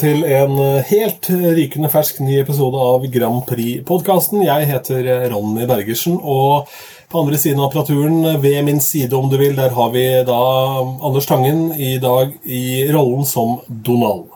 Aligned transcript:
til 0.00 0.24
en 0.26 0.58
helt 0.88 1.26
rykende 1.30 1.88
fersk 1.92 2.18
ny 2.24 2.40
episode 2.40 2.78
av 2.80 3.04
Grand 3.12 3.44
Prix-podkasten. 3.46 4.42
Jeg 4.46 4.66
heter 4.70 5.06
Ronny 5.30 5.66
Bergersen, 5.68 6.16
og 6.18 6.70
på 7.12 7.20
andre 7.20 7.38
siden 7.38 7.60
av 7.60 7.68
apparaturen, 7.68 8.40
ved 8.42 8.62
min 8.66 8.80
side 8.82 9.14
om 9.14 9.28
du 9.30 9.36
vil, 9.38 9.54
der 9.58 9.74
har 9.76 9.92
vi 9.94 10.04
da 10.26 10.40
Anders 11.04 11.28
Tangen 11.30 11.68
i 11.76 11.96
dag 12.02 12.32
i 12.42 12.86
rollen 12.94 13.26
som 13.28 13.60
Donald. 13.68 14.26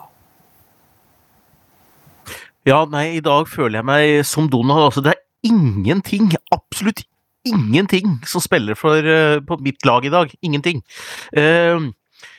Ja, 2.68 2.84
nei, 2.90 3.16
i 3.16 3.24
dag 3.24 3.48
føler 3.50 3.80
jeg 3.80 3.88
meg 3.88 4.26
som 4.28 4.50
Donald. 4.52 4.90
Altså, 4.90 5.02
det 5.06 5.16
er 5.16 5.50
ingenting, 5.50 6.34
absolutt 6.54 7.02
ingenting, 7.48 8.18
som 8.28 8.44
spiller 8.44 8.78
for, 8.78 9.02
på 9.48 9.62
mitt 9.64 9.86
lag 9.88 10.06
i 10.06 10.12
dag. 10.12 10.34
Ingenting. 10.44 10.84
Uh, 11.32 11.90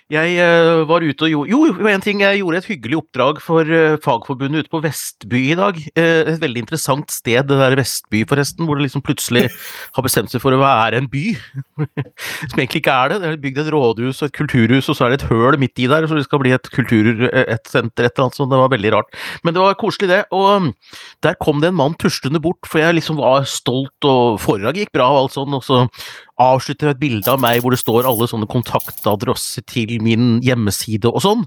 jeg 0.10 0.38
uh, 0.42 0.88
var 0.90 1.04
ute 1.06 1.28
og 1.28 1.30
gjorde 1.30 1.52
Jo, 1.52 1.90
en 1.92 2.02
ting, 2.02 2.24
jeg 2.24 2.40
gjorde 2.40 2.60
et 2.64 2.68
hyggelig 2.72 2.98
oppdrag 2.98 3.42
for 3.46 3.68
uh, 3.70 3.98
Fagforbundet 4.02 4.66
ute 4.66 4.72
på 4.74 4.82
Vestby 4.82 5.42
i 5.52 5.58
dag. 5.58 5.76
Uh, 5.94 6.32
et 6.34 6.40
veldig 6.42 6.64
interessant 6.64 7.14
sted, 7.14 7.44
det 7.46 7.58
der 7.60 7.76
Vestby, 7.78 8.24
forresten, 8.30 8.66
hvor 8.66 8.80
det 8.80 8.88
liksom 8.88 9.04
plutselig 9.06 9.46
har 9.96 10.06
bestemt 10.06 10.34
seg 10.34 10.42
for 10.42 10.56
å 10.56 10.62
være 10.64 11.04
en 11.04 11.10
by. 11.12 11.26
Som 12.50 12.58
egentlig 12.58 12.82
ikke 12.82 12.96
er 12.96 13.14
det. 13.14 13.20
Det 13.22 13.30
er 13.30 13.44
bygd 13.44 13.62
et 13.62 13.70
rådhus 13.76 14.24
og 14.24 14.32
et 14.32 14.38
kulturhus, 14.40 14.90
og 14.90 14.98
så 14.98 15.06
er 15.06 15.14
det 15.14 15.20
et 15.20 15.28
høl 15.30 15.60
midt 15.62 15.84
i 15.84 15.90
der, 15.92 16.10
så 16.10 16.18
det 16.18 16.26
skal 16.26 16.42
bli 16.42 16.56
et 16.58 16.72
kultursenter, 16.74 17.30
et 17.46 17.70
et 17.70 18.02
eller 18.02 18.26
annet 18.26 18.40
sånt. 18.40 18.50
Det 18.50 18.64
var 18.64 18.74
veldig 18.74 18.94
rart. 18.96 19.20
Men 19.46 19.54
det 19.54 19.62
var 19.62 19.78
koselig, 19.78 20.10
det. 20.10 20.24
Og 20.34 20.72
der 21.22 21.38
kom 21.44 21.62
det 21.62 21.70
en 21.70 21.78
mann 21.78 21.98
tuslende 22.02 22.42
bort, 22.42 22.66
for 22.66 22.82
jeg 22.82 22.98
liksom 22.98 23.22
var 23.22 23.46
stolt, 23.46 24.10
og 24.10 24.42
foredraget 24.42 24.88
gikk 24.88 24.98
bra 24.98 25.12
og 25.14 25.22
alt 25.28 25.38
sånn, 25.38 25.54
og 25.60 25.66
så 25.66 25.84
avslutter 26.40 26.92
et 26.92 27.02
bilde 27.02 27.30
av 27.32 27.42
meg 27.44 27.62
hvor 27.62 27.76
det 27.76 27.82
står 27.82 28.08
alle 28.10 28.28
sånne 28.30 28.50
kontaktadresser 28.50 29.66
til 29.70 29.98
min 30.04 30.40
hjemmeside 30.46 31.12
og 31.12 31.22
sånn. 31.26 31.46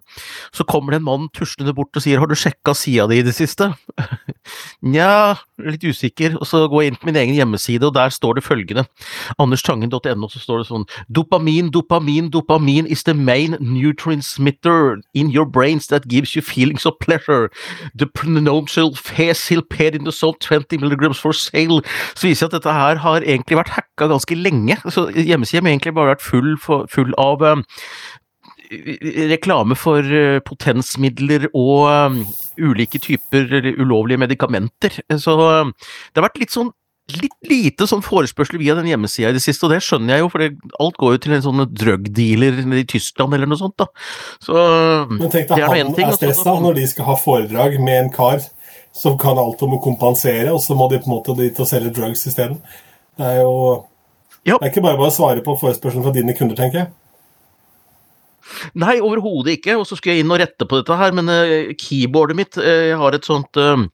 Så 0.55 0.67
kommer 0.69 0.95
det 0.95 1.03
en 1.03 1.09
mann 1.09 1.29
tuslende 1.37 1.75
bort 1.77 1.97
og 1.97 2.05
sier 2.05 2.21
'har 2.21 2.29
du 2.29 2.37
sjekka 2.37 2.75
sida 2.77 3.09
di 3.09 3.21
i 3.21 3.27
det 3.27 3.35
siste'? 3.35 3.73
Nja, 4.83 5.39
litt 5.67 5.85
usikker. 5.85 6.37
Og 6.41 6.47
så 6.49 6.65
går 6.69 6.83
jeg 6.83 6.93
inn 6.93 7.01
på 7.01 7.11
min 7.11 7.19
egen 7.21 7.37
hjemmeside, 7.37 7.87
og 7.87 7.95
der 7.97 8.13
står 8.13 8.39
det 8.39 8.45
følgende. 8.47 8.87
Anderstangen.no, 9.43 10.29
så 10.31 10.43
står 10.43 10.63
det 10.63 10.69
sånn 10.71 10.87
Dopamin, 11.13 11.71
dopamin, 11.73 12.31
dopamin 12.33 12.87
is 12.87 13.05
the 13.05 13.15
main 13.15 13.57
neurotransmitter 13.61 15.01
in 15.15 15.31
your 15.31 15.47
brains 15.47 15.89
that 15.89 16.09
gives 16.09 16.37
you 16.37 16.43
feelings 16.43 16.87
of 16.87 16.99
pleasure. 17.01 17.51
The 17.95 18.07
pronominal 18.07 18.67
the 20.05 20.13
soul, 20.13 20.35
20 20.35 20.79
milligrams 20.79 21.19
for 21.19 21.33
sale. 21.33 21.83
Så 22.15 22.29
viser 22.29 22.49
det 22.49 22.55
at 22.55 22.63
dette 22.63 22.73
her 22.73 22.97
har 23.05 23.23
egentlig 23.23 23.59
vært 23.59 23.77
hacka 23.77 24.09
ganske 24.11 24.37
lenge. 24.37 24.79
Så 24.91 25.09
hjemmesida 25.15 25.63
mi 25.63 25.73
egentlig 25.73 25.95
bare 25.95 26.15
vært 26.15 26.25
full, 26.25 26.57
full 26.61 27.15
av 27.19 27.43
um, 27.43 27.65
reklame 29.33 29.77
for 29.79 30.03
uh, 30.03 30.39
potensmidler 30.47 31.49
og 31.53 31.89
um, 31.89 32.21
ulike 32.61 33.01
typer 33.03 33.73
ulovlige 33.79 34.21
medikamenter. 34.23 35.01
Så 35.21 35.37
um, 35.39 35.75
det 36.13 36.21
har 36.23 36.29
vært 36.31 36.41
litt 36.43 36.55
sånn 36.55 36.73
litt 37.19 37.35
lite 37.51 37.87
sånn 37.91 38.03
forespørsel 38.05 38.61
via 38.61 38.77
den 38.79 38.87
hjemmesida 38.89 39.33
i 39.33 39.37
det 39.37 39.43
siste, 39.43 39.67
og 39.67 39.73
det 39.75 39.81
skjønner 39.85 40.15
jeg 40.15 40.23
jo, 40.23 40.31
for 40.33 40.45
alt 40.85 40.99
går 41.01 41.17
jo 41.17 41.21
til 41.25 41.35
en 41.37 41.45
sånn 41.45 41.65
drug 41.69 42.07
dealer 42.15 42.61
i 42.79 42.85
Tyskland 42.89 43.35
eller 43.37 43.51
noe 43.51 43.61
sånt, 43.61 43.75
da. 43.83 43.89
Så 44.41 44.55
Men 45.11 45.33
tenk 45.33 45.51
deg, 45.51 45.65
han 45.67 45.93
er 45.99 46.17
stressa 46.17 46.55
når 46.63 46.79
de 46.79 46.87
skal 46.93 47.11
ha 47.11 47.19
foredrag 47.19 47.77
med 47.83 48.05
en 48.05 48.13
kar 48.15 48.41
som 48.97 49.19
kan 49.21 49.41
alt 49.41 49.63
om 49.67 49.77
å 49.77 49.83
kompensere, 49.83 50.53
og 50.53 50.63
så 50.63 50.77
må 50.79 50.89
de 50.93 51.01
på 51.03 51.11
en 51.11 51.17
måte 51.17 51.37
dit 51.39 51.59
og 51.61 51.69
selge 51.69 51.93
drugs 51.97 52.27
isteden. 52.29 52.61
Det 53.19 53.29
er 53.35 53.43
jo 53.43 53.57
ja. 54.43 54.57
Det 54.57 54.67
er 54.67 54.73
ikke 54.73 54.83
bare 54.83 54.99
bare 54.99 55.13
å 55.13 55.15
svare 55.15 55.43
på 55.45 55.55
forespørselen 55.61 56.03
fra 56.03 56.15
dine 56.15 56.35
kunder, 56.35 56.59
tenker 56.59 56.81
jeg. 56.81 56.89
Nei, 58.79 58.97
overhodet 59.03 59.59
ikke. 59.59 59.77
Og 59.81 59.87
så 59.89 59.99
skulle 59.99 60.17
jeg 60.17 60.25
inn 60.25 60.33
og 60.35 60.41
rette 60.43 60.67
på 60.69 60.81
dette 60.81 60.99
her, 60.99 61.15
men 61.17 61.31
uh, 61.31 61.73
keyboardet 61.79 62.39
mitt 62.39 62.59
uh, 62.61 62.67
Jeg 62.93 62.99
har 63.01 63.17
et 63.17 63.29
sånt 63.29 63.61
uh, 63.61 63.85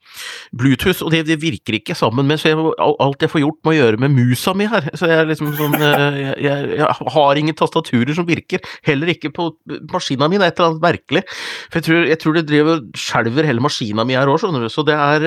Bluetooth, 0.57 1.05
og 1.07 1.13
det, 1.15 1.25
det, 1.29 1.39
virker 1.43 1.79
ikke 1.79 1.97
sammen 1.99 2.27
med 2.29 2.41
Så 2.41 2.53
jeg, 2.53 2.59
alt 2.79 3.23
jeg 3.23 3.33
får 3.33 3.45
gjort, 3.45 3.61
må 3.67 3.77
gjøre 3.77 4.01
med 4.03 4.17
musa 4.17 4.55
mi 4.57 4.69
her. 4.71 4.91
Så 4.99 5.11
jeg 5.11 5.29
liksom 5.31 5.53
sånn 5.59 5.79
jeg, 5.79 6.35
jeg, 6.45 6.73
jeg, 6.81 7.13
har 7.19 7.41
ingen 7.41 7.59
tastaturer 7.59 8.17
som 8.17 8.29
virker. 8.29 8.65
Heller 8.87 9.15
ikke 9.15 9.33
på 9.35 9.51
maskina 9.93 10.29
mi. 10.31 10.41
Det 10.41 10.49
er 10.49 10.55
et 10.55 10.61
eller 10.61 10.75
annet 10.75 10.85
merkelig. 10.89 11.25
For 11.69 11.81
jeg 11.81 11.89
tror, 11.89 12.11
tror 12.25 12.39
det 12.39 12.49
driver 12.51 12.85
skjelver 12.99 13.49
hele 13.49 13.65
maskina 13.65 14.07
mi 14.07 14.19
her 14.19 14.31
òg, 14.31 14.41
skjønner 14.43 14.67
du. 14.67 14.73
Så 14.73 14.85
det 14.87 14.99
er 14.99 15.27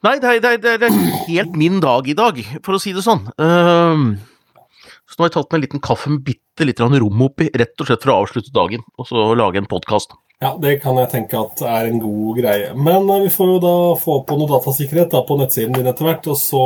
Nei, 0.00 0.14
det 0.16 0.28
er, 0.30 0.38
det, 0.40 0.50
er, 0.56 0.78
det 0.80 0.88
er, 0.88 1.00
helt 1.26 1.56
min 1.60 1.80
dag 1.82 2.06
i 2.08 2.16
dag, 2.16 2.38
for 2.64 2.78
å 2.78 2.80
si 2.80 2.94
det 2.96 3.02
sånn. 3.04 3.26
Uh, 3.36 4.16
så 5.10 5.18
nå 5.18 5.24
har 5.24 5.30
jeg 5.30 5.36
tatt 5.40 5.50
med 5.50 5.58
en 5.58 5.64
liten 5.64 5.82
kaffe 5.82 6.10
med 6.12 6.22
bitte 6.22 6.66
litt 6.66 6.80
rom 6.80 7.22
oppi, 7.26 7.48
rett 7.50 7.82
og 7.82 7.88
slett 7.88 8.04
for 8.04 8.12
å 8.14 8.18
avslutte 8.22 8.52
dagen, 8.54 8.84
og 8.94 9.08
så 9.08 9.24
lage 9.34 9.58
en 9.58 9.66
podkast. 9.70 10.14
Ja, 10.40 10.54
det 10.56 10.78
kan 10.84 10.96
jeg 10.96 11.10
tenke 11.12 11.36
at 11.36 11.60
er 11.66 11.90
en 11.90 11.98
god 12.00 12.38
greie. 12.38 12.70
Men 12.72 13.10
uh, 13.10 13.18
vi 13.20 13.32
får 13.34 13.50
jo 13.50 13.58
da 13.60 13.74
få 14.00 14.20
på 14.24 14.38
noe 14.38 14.48
datasikkerhet 14.48 15.10
da, 15.12 15.24
på 15.26 15.36
nettsiden 15.40 15.74
din 15.76 15.90
etter 15.90 16.06
hvert, 16.06 16.30
og 16.30 16.38
så 16.38 16.62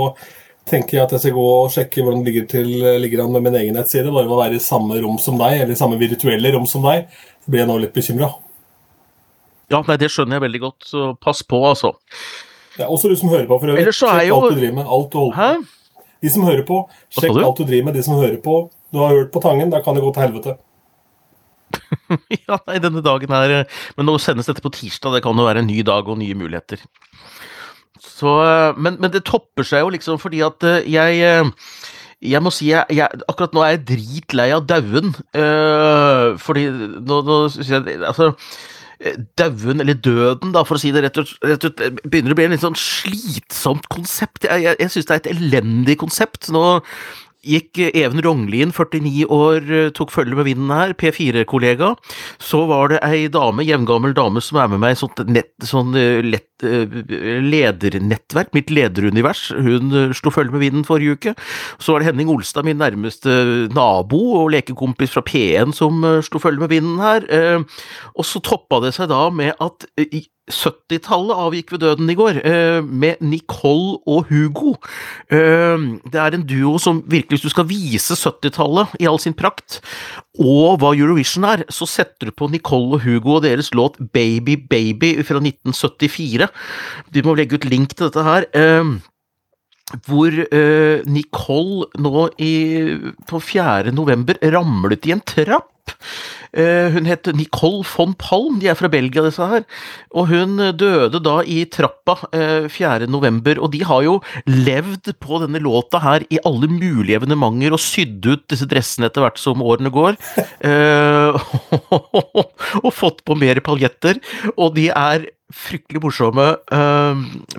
tenker 0.69 0.99
jeg 0.99 1.05
at 1.07 1.17
jeg 1.17 1.25
skal 1.25 1.37
gå 1.37 1.47
og 1.57 1.73
sjekke 1.73 2.05
hvordan 2.05 2.23
det 2.23 2.31
ligger, 2.31 2.47
til, 2.53 2.71
ligger 3.03 3.25
an 3.25 3.35
med 3.35 3.49
min 3.49 3.59
egen 3.63 3.75
nettside. 3.81 4.13
Bare 4.13 4.29
ved 4.29 4.37
å 4.37 4.41
være 4.45 4.61
i 4.61 4.63
samme 4.63 5.01
rom 5.03 5.19
som 5.21 5.41
deg, 5.41 5.65
eller 5.65 5.75
i 5.75 5.81
samme 5.81 5.99
virtuelle 6.01 6.53
rom 6.55 6.69
som 6.71 6.85
deg, 6.87 7.09
så 7.43 7.51
blir 7.51 7.65
jeg 7.65 7.73
nå 7.73 7.81
litt 7.83 7.97
bekymra. 7.97 8.31
Ja, 9.73 9.81
nei, 9.81 9.97
det 10.01 10.13
skjønner 10.13 10.39
jeg 10.39 10.45
veldig 10.45 10.63
godt, 10.69 10.87
så 10.93 11.11
pass 11.19 11.41
på, 11.49 11.65
altså. 11.67 11.97
Ja, 12.77 12.87
også 12.87 13.09
du 13.09 13.17
som 13.19 13.33
hører 13.33 13.49
på, 13.49 13.59
for 13.59 13.73
øvrig. 13.73 13.89
Sjekk 13.97 14.29
jo... 14.29 14.39
alt 14.39 14.55
du 14.55 14.61
driver 14.61 14.79
med. 14.79 14.87
Alt 14.87 15.11
du 15.11 15.19
holder 15.23 15.41
på. 15.41 15.71
De 16.25 16.31
som 16.33 16.47
hører 16.47 16.65
på, 16.65 16.81
sjekk 17.13 17.37
alt 17.37 17.61
du 17.61 17.67
driver 17.69 17.91
med. 17.91 17.99
De 17.99 18.05
som 18.07 18.17
hører 18.17 18.39
på. 18.41 18.63
Du 18.95 19.03
har 19.03 19.13
hørt 19.13 19.33
på 19.35 19.43
Tangen, 19.45 19.73
da 19.73 19.83
kan 19.85 19.97
det 19.97 20.05
gå 20.05 20.13
til 20.15 20.25
helvete. 20.25 20.57
ja, 22.47 22.59
nei, 22.69 22.79
denne 22.79 23.03
dagen 23.03 23.33
her 23.35 23.53
Men 23.97 24.07
nå 24.07 24.13
sendes 24.23 24.47
dette 24.47 24.63
på 24.63 24.71
tirsdag, 24.73 25.17
det 25.17 25.25
kan 25.25 25.37
jo 25.37 25.47
være 25.47 25.65
en 25.65 25.69
ny 25.69 25.81
dag 25.87 26.07
og 26.09 26.21
nye 26.21 26.37
muligheter. 26.39 26.81
Så 28.01 28.31
Men, 28.79 28.97
men 29.03 29.13
det 29.13 29.25
topper 29.29 29.67
seg 29.67 29.85
jo 29.85 29.93
liksom 29.95 30.21
fordi 30.23 30.45
at 30.47 30.65
eh, 30.69 30.87
jeg 30.95 31.21
eh, 31.25 31.53
jeg 32.25 32.41
må 32.41 32.49
si 32.55 32.71
jeg, 32.71 32.87
jeg, 32.95 33.25
akkurat 33.29 33.53
nå 33.53 33.65
er 33.65 33.75
jeg 33.75 33.83
dritlei 33.91 34.47
av 34.55 34.63
dauen. 34.65 35.11
Uh, 35.37 36.39
fordi 36.41 36.63
nå, 36.73 37.19
nå 37.27 37.37
Altså 38.09 38.31
dauen, 39.39 39.83
eller 39.83 39.99
døden, 40.01 40.55
da, 40.55 40.63
for 40.67 40.79
å 40.79 40.83
si 40.83 40.93
det 40.95 41.05
rett 41.05 41.21
og 41.21 41.29
slett, 41.29 41.83
begynner 42.05 42.35
å 42.35 42.39
bli 42.39 42.47
en 42.49 42.55
litt 42.57 42.65
sånn 42.65 42.79
slitsomt 42.79 43.89
konsept. 43.93 44.47
Jeg, 44.47 44.65
jeg, 44.65 44.81
jeg 44.81 44.95
syns 44.95 45.11
det 45.11 45.17
er 45.17 45.23
et 45.23 45.31
elendig 45.35 45.99
konsept. 46.01 46.49
Nå 46.55 46.65
gikk 47.45 47.81
Even 47.93 48.23
Rognlien, 48.25 48.73
49 48.75 49.29
år, 49.33 49.69
tok 49.97 50.13
følge 50.15 50.39
med 50.39 50.49
vinden 50.49 50.73
her, 50.73 50.95
P4-kollega. 50.99 51.95
Så 52.43 52.65
var 52.71 52.93
det 52.93 53.01
ei 53.07 53.27
dame, 53.33 53.65
jevngammel 53.67 54.15
dame, 54.17 54.43
som 54.45 54.61
er 54.61 54.71
med 54.73 54.83
meg 54.83 54.97
i 54.97 55.01
sånt 55.01 55.23
nett, 55.29 55.53
sånn 55.65 55.95
eh, 55.99 56.21
lett 56.25 56.65
eh, 56.67 56.99
ledernettverk, 57.45 58.53
mitt 58.57 58.73
lederunivers. 58.75 59.47
Hun 59.55 59.95
eh, 59.95 60.15
slo 60.17 60.33
følge 60.35 60.55
med 60.55 60.65
vinden 60.65 60.87
forrige 60.89 61.19
uke. 61.19 61.35
Så 61.79 61.95
var 61.95 62.03
det 62.03 62.11
Henning 62.11 62.33
Olstad, 62.33 62.67
min 62.67 62.81
nærmeste 62.83 63.71
nabo 63.75 64.23
og 64.41 64.53
lekekompis 64.55 65.15
fra 65.15 65.25
P1, 65.27 65.75
som 65.77 66.05
slo 66.25 66.43
følge 66.43 66.65
med 66.65 66.73
vinden 66.73 67.03
her. 67.03 67.27
Og 68.15 68.27
så 68.27 68.43
toppa 68.45 68.81
det 68.85 68.95
seg 68.97 69.11
da 69.13 69.27
med 69.35 69.55
at 69.63 69.87
70-tallet 70.51 71.39
avgikk 71.41 71.73
ved 71.73 71.81
døden 71.81 72.11
i 72.11 72.17
går, 72.19 72.41
eh, 72.45 72.81
med 72.85 73.23
Nicole 73.25 73.99
og 74.07 74.27
Hugo. 74.29 74.75
Eh, 75.31 75.79
det 76.13 76.21
er 76.21 76.35
en 76.35 76.47
duo 76.47 76.79
som 76.79 77.03
virkelig, 77.07 77.39
hvis 77.39 77.47
du 77.47 77.55
skal 77.55 77.69
vise 77.69 78.15
70-tallet 78.15 78.93
i 79.01 79.09
all 79.09 79.19
sin 79.19 79.35
prakt, 79.35 79.81
og 80.39 80.81
hva 80.83 80.93
Eurovision 80.93 81.45
er, 81.45 81.65
så 81.71 81.87
setter 81.87 82.29
du 82.29 82.33
på 82.33 82.51
Nicole 82.51 82.99
og 82.99 83.05
Hugo 83.07 83.39
og 83.39 83.43
deres 83.45 83.73
låt 83.73 83.97
Baby 84.13 84.59
Baby 84.69 85.17
fra 85.25 85.41
1974. 85.41 86.49
Du 87.15 87.23
må 87.25 87.35
legge 87.35 87.57
ut 87.57 87.65
link 87.65 87.95
til 87.95 88.11
dette 88.11 88.23
her. 88.23 88.49
Hvor 90.07 90.33
Nicole 91.07 91.87
nå 92.01 92.29
i, 92.41 92.55
på 93.29 93.41
4. 93.41 93.93
november 93.93 94.41
ramlet 94.55 95.07
i 95.07 95.13
en 95.13 95.21
trapp. 95.21 95.71
Eh, 96.55 96.87
hun 96.95 97.09
het 97.09 97.27
Nicole 97.35 97.83
von 97.97 98.13
Palm, 98.15 98.61
de 98.63 98.69
er 98.71 98.79
fra 98.79 98.89
Belgia, 98.91 99.25
disse 99.27 99.43
her. 99.51 99.65
Og 100.15 100.29
hun 100.31 100.61
døde 100.79 101.19
da 101.23 101.41
i 101.43 101.65
trappa 101.67 102.15
4. 102.31 103.03
Eh, 103.05 103.09
november, 103.11 103.59
og 103.59 103.73
de 103.75 103.83
har 103.87 104.05
jo 104.07 104.21
levd 104.47 105.15
på 105.23 105.41
denne 105.43 105.63
låta 105.63 105.99
her 106.05 106.27
i 106.31 106.39
alle 106.47 106.71
mulige 106.71 107.19
evenementer 107.19 107.75
og 107.75 107.83
sydd 107.83 108.23
ut 108.27 108.47
disse 108.51 108.69
dressene 108.71 109.11
etter 109.11 109.25
hvert 109.25 109.41
som 109.41 109.63
årene 109.63 109.91
går. 109.95 110.15
Og 112.85 112.91
fått 112.95 113.23
på 113.27 113.37
mer 113.39 113.61
paljetter, 113.65 114.19
og 114.55 114.75
de 114.77 114.89
er 114.91 115.27
fryktelig 115.53 116.01
morsomme 116.01 116.47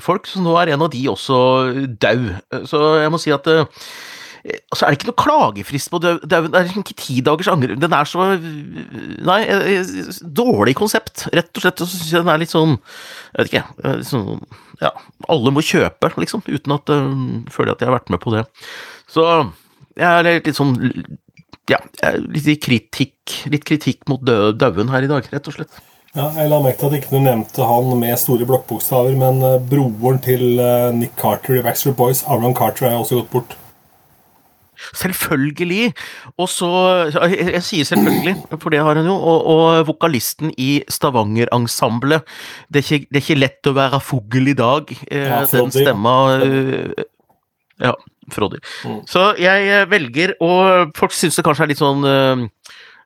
folk, 0.01 0.25
så 0.25 0.41
nå 0.41 0.55
er 0.59 0.73
en 0.73 0.85
av 0.85 0.91
de 0.93 1.03
også 1.11 1.37
dau. 2.01 2.29
Så 2.65 2.81
jeg 3.01 3.11
må 3.13 3.19
si 3.21 3.33
at 3.35 3.45
uh, 3.51 3.65
så 4.45 4.85
er 4.85 4.93
det 4.93 4.99
ikke 4.99 5.07
noe 5.09 5.17
klagefrist 5.17 5.89
på 5.89 5.99
dauen. 6.03 6.19
Det 6.21 6.37
er, 6.37 6.67
liksom 6.67 6.83
ikke 6.83 6.97
ti 6.99 7.15
dagers 7.25 7.49
angre... 7.49 7.77
Den 7.81 7.95
er 7.97 8.09
så 8.09 8.27
Nei, 9.25 9.39
dårlig 10.21 10.75
konsept, 10.77 11.25
rett 11.33 11.49
og 11.49 11.65
slett. 11.65 11.81
Og 11.81 11.89
så 11.89 11.97
syns 11.97 12.11
jeg 12.13 12.21
den 12.21 12.29
er 12.33 12.41
litt 12.43 12.53
sånn 12.53 12.75
Jeg 12.75 13.39
vet 13.39 13.49
ikke. 13.49 13.95
Sånn, 14.05 14.43
ja, 14.83 14.91
alle 15.33 15.53
må 15.55 15.65
kjøpe, 15.65 16.11
liksom, 16.21 16.45
uten 16.45 16.77
at 16.77 16.93
uh, 16.93 17.09
føler 17.55 17.73
at 17.73 17.81
jeg 17.81 17.89
har 17.89 17.97
vært 17.97 18.13
med 18.13 18.21
på 18.21 18.35
det. 18.35 18.45
Så 19.09 19.25
jeg 19.97 20.11
er 20.11 20.29
litt 20.45 20.59
sånn 20.59 20.77
Ja, 21.71 21.81
litt 22.21 22.61
kritikk, 22.61 23.39
litt 23.49 23.65
kritikk 23.65 24.05
mot 24.11 24.21
dauen 24.21 24.93
her 24.93 25.07
i 25.07 25.09
dag, 25.09 25.33
rett 25.33 25.49
og 25.49 25.57
slett. 25.57 25.81
Ja, 26.15 26.29
jeg 26.37 26.47
la 26.47 26.61
merke 26.63 26.79
til 26.79 26.87
at 26.93 26.95
ikke 27.01 27.11
du 27.11 27.19
nevnte 27.25 27.65
han 27.67 27.89
med 27.99 28.15
store 28.21 28.45
blokkbokstaver, 28.47 29.17
men 29.19 29.41
eh, 29.43 29.57
broren 29.67 30.21
til 30.23 30.59
eh, 30.63 30.89
Nick 30.95 31.17
Carter 31.19 31.57
i 31.59 31.63
Backstreet 31.65 31.97
Boys, 31.99 32.21
Aron 32.31 32.55
Carter, 32.55 32.87
er 32.87 33.01
også 33.01 33.17
gått 33.19 33.31
bort. 33.33 33.55
Selvfølgelig! 34.95 35.93
Og 36.37 36.49
så 36.51 36.67
Jeg, 37.15 37.37
jeg 37.55 37.63
sier 37.63 37.87
selvfølgelig, 37.87 38.33
for 38.59 38.69
det 38.73 38.81
har 38.83 38.99
hun 38.99 39.07
jo. 39.07 39.15
Og, 39.15 39.45
og 39.53 39.87
vokalisten 39.87 40.51
i 40.59 40.83
Stavanger-ensemblet. 40.91 42.23
Det, 42.71 42.81
er 42.83 42.87
ikke- 42.99 43.07
det 43.11 43.19
er 43.21 43.23
ikke 43.25 43.39
lett 43.39 43.69
å 43.71 43.75
være 43.75 44.01
fugl 44.03 44.51
i 44.51 44.55
dag. 44.59 44.91
Eh, 45.11 45.27
Ja, 45.31 45.43
den 45.51 45.71
stemma 45.71 46.15
eh, 46.43 47.05
Ja, 47.81 47.93
Froddy. 48.31 48.59
Mm. 48.87 49.01
Så 49.07 49.33
jeg 49.39 49.67
eh, 49.67 49.85
velger, 49.91 50.35
og 50.41 50.91
folk 50.97 51.11
syns 51.15 51.35
det 51.39 51.43
kanskje 51.47 51.63
er 51.67 51.71
litt 51.73 51.81
sånn 51.83 52.05
eh, 52.07 52.45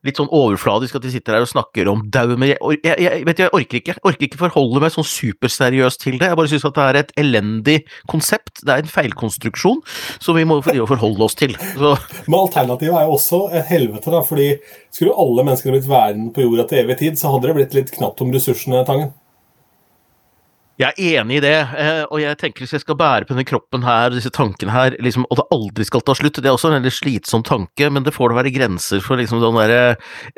Litt 0.07 0.19
sånn 0.19 0.30
overfladisk 0.31 0.96
at 0.96 1.04
de 1.04 1.12
sitter 1.12 1.36
her 1.36 1.44
og 1.44 1.51
snakker 1.51 1.90
om 1.92 2.06
daue, 2.07 2.38
men 2.40 2.54
jeg, 2.54 2.80
jeg, 2.86 2.96
jeg, 3.04 3.24
vet 3.28 3.42
jeg 3.44 3.54
orker 3.57 3.80
ikke. 3.81 3.96
Orker 4.07 4.28
ikke 4.30 4.40
forholde 4.40 4.84
meg 4.84 4.94
sånn 4.96 5.07
superseriøst 5.07 6.04
til 6.06 6.19
det. 6.22 6.30
Jeg 6.31 6.40
bare 6.40 6.51
syns 6.54 6.68
at 6.69 6.78
det 6.78 6.86
er 6.86 7.00
et 7.01 7.13
elendig 7.19 7.78
konsept. 8.12 8.62
Det 8.63 8.75
er 8.75 8.86
en 8.86 8.94
feilkonstruksjon 8.94 9.81
som 10.24 10.40
vi 10.40 10.48
må 10.48 10.62
forholde 10.63 11.28
oss 11.28 11.36
til. 11.40 11.57
Så 11.75 11.96
Men 12.30 12.40
alternativet 12.40 12.96
er 12.96 13.10
jo 13.10 13.18
også 13.18 13.42
et 13.51 13.68
helvete, 13.74 14.13
da, 14.13 14.24
fordi 14.25 14.51
skulle 14.88 15.18
alle 15.19 15.46
menneskene 15.46 15.75
blitt 15.75 15.92
værende 15.92 16.31
på 16.36 16.48
jorda 16.48 16.69
til 16.69 16.86
evig 16.86 17.00
tid, 17.04 17.19
så 17.19 17.34
hadde 17.34 17.50
det 17.50 17.57
blitt 17.60 17.75
litt 17.78 17.96
knapt 18.00 18.24
om 18.24 18.31
ressursene, 18.36 18.86
Tangen. 18.88 19.12
Jeg 20.79 20.95
er 20.95 21.17
enig 21.19 21.39
i 21.39 21.43
det, 21.43 21.57
eh, 21.75 22.05
og 22.07 22.21
jeg 22.21 22.37
tenker 22.39 22.63
hvis 22.63 22.71
jeg 22.77 22.83
skal 22.85 22.95
bære 22.95 23.25
på 23.27 23.33
denne 23.33 23.43
kroppen 23.47 23.83
her, 23.83 24.13
disse 24.13 24.31
tankene 24.31 24.71
her, 24.71 24.93
liksom, 25.03 25.25
og 25.27 25.41
det 25.41 25.45
aldri 25.51 25.83
skal 25.83 26.03
ta 26.07 26.13
slutt, 26.15 26.37
det 26.39 26.47
er 26.47 26.55
også 26.55 26.69
en 26.69 26.77
veldig 26.77 26.93
slitsom 26.95 27.43
tanke, 27.43 27.89
men 27.91 28.05
det 28.05 28.13
får 28.15 28.31
da 28.31 28.37
være 28.37 28.53
grenser 28.55 29.03
for 29.03 29.19
liksom 29.19 29.41
den 29.43 29.57
derre 29.59 29.81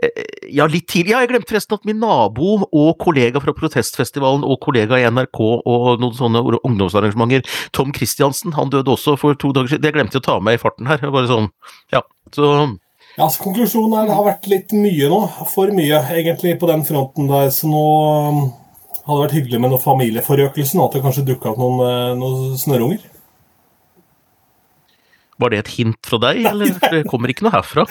eh, 0.02 0.24
Ja, 0.50 0.66
litt 0.66 0.88
tidlig. 0.90 1.14
Ja, 1.14 1.20
jeg 1.22 1.30
glemte 1.30 1.54
forresten 1.54 1.78
at 1.78 1.86
min 1.86 2.02
nabo 2.02 2.56
og 2.66 2.90
kollega 3.04 3.42
fra 3.44 3.54
protestfestivalen 3.54 4.42
og 4.42 4.58
kollega 4.66 4.98
i 4.98 5.06
NRK 5.14 5.40
og 5.46 6.02
noen 6.02 6.18
sånne 6.18 6.42
ungdomsarrangementer, 6.58 7.46
Tom 7.78 7.94
Christiansen, 7.94 8.56
han 8.58 8.74
døde 8.74 8.92
også 8.96 9.14
for 9.22 9.38
to 9.38 9.54
dager 9.54 9.76
siden. 9.76 9.86
Det 9.86 9.94
glemte 9.94 10.18
jeg 10.18 10.26
å 10.26 10.30
ta 10.32 10.40
med 10.42 10.58
i 10.58 10.62
farten 10.62 10.90
her. 10.90 11.06
Bare 11.06 11.30
sånn, 11.30 11.52
ja. 11.94 12.02
Så 12.34 12.50
Ja, 13.18 13.28
så 13.28 13.44
Konklusjonen 13.44 13.94
er 14.00 14.10
det 14.10 14.18
har 14.18 14.26
vært 14.26 14.50
litt 14.50 14.74
mye 14.74 15.12
nå. 15.12 15.22
For 15.52 15.70
mye, 15.76 16.02
egentlig, 16.16 16.58
på 16.60 16.70
den 16.72 16.86
fronten 16.88 17.30
der. 17.30 17.52
Så 17.54 17.70
nå 17.70 17.86
hadde 19.12 19.26
vært 19.26 19.38
hyggelig 19.38 19.62
med 19.62 19.74
noe 19.74 19.84
familieforøkelse 19.84 20.84
at 20.84 20.98
det 20.98 21.04
kanskje 21.06 21.26
dukka 21.28 21.52
opp 21.54 21.62
noen, 21.62 21.82
eh, 21.88 22.14
noen 22.20 22.54
snørrunger. 22.60 23.10
var 25.42 25.50
det 25.50 25.62
et 25.64 25.74
hint 25.74 25.98
fra 26.06 26.20
deg, 26.22 26.44
eller? 26.46 26.74
For 26.78 26.94
det 26.94 27.08
kommer 27.10 27.32
ikke 27.34 27.48
noe 27.48 27.56
herfra. 27.56 27.86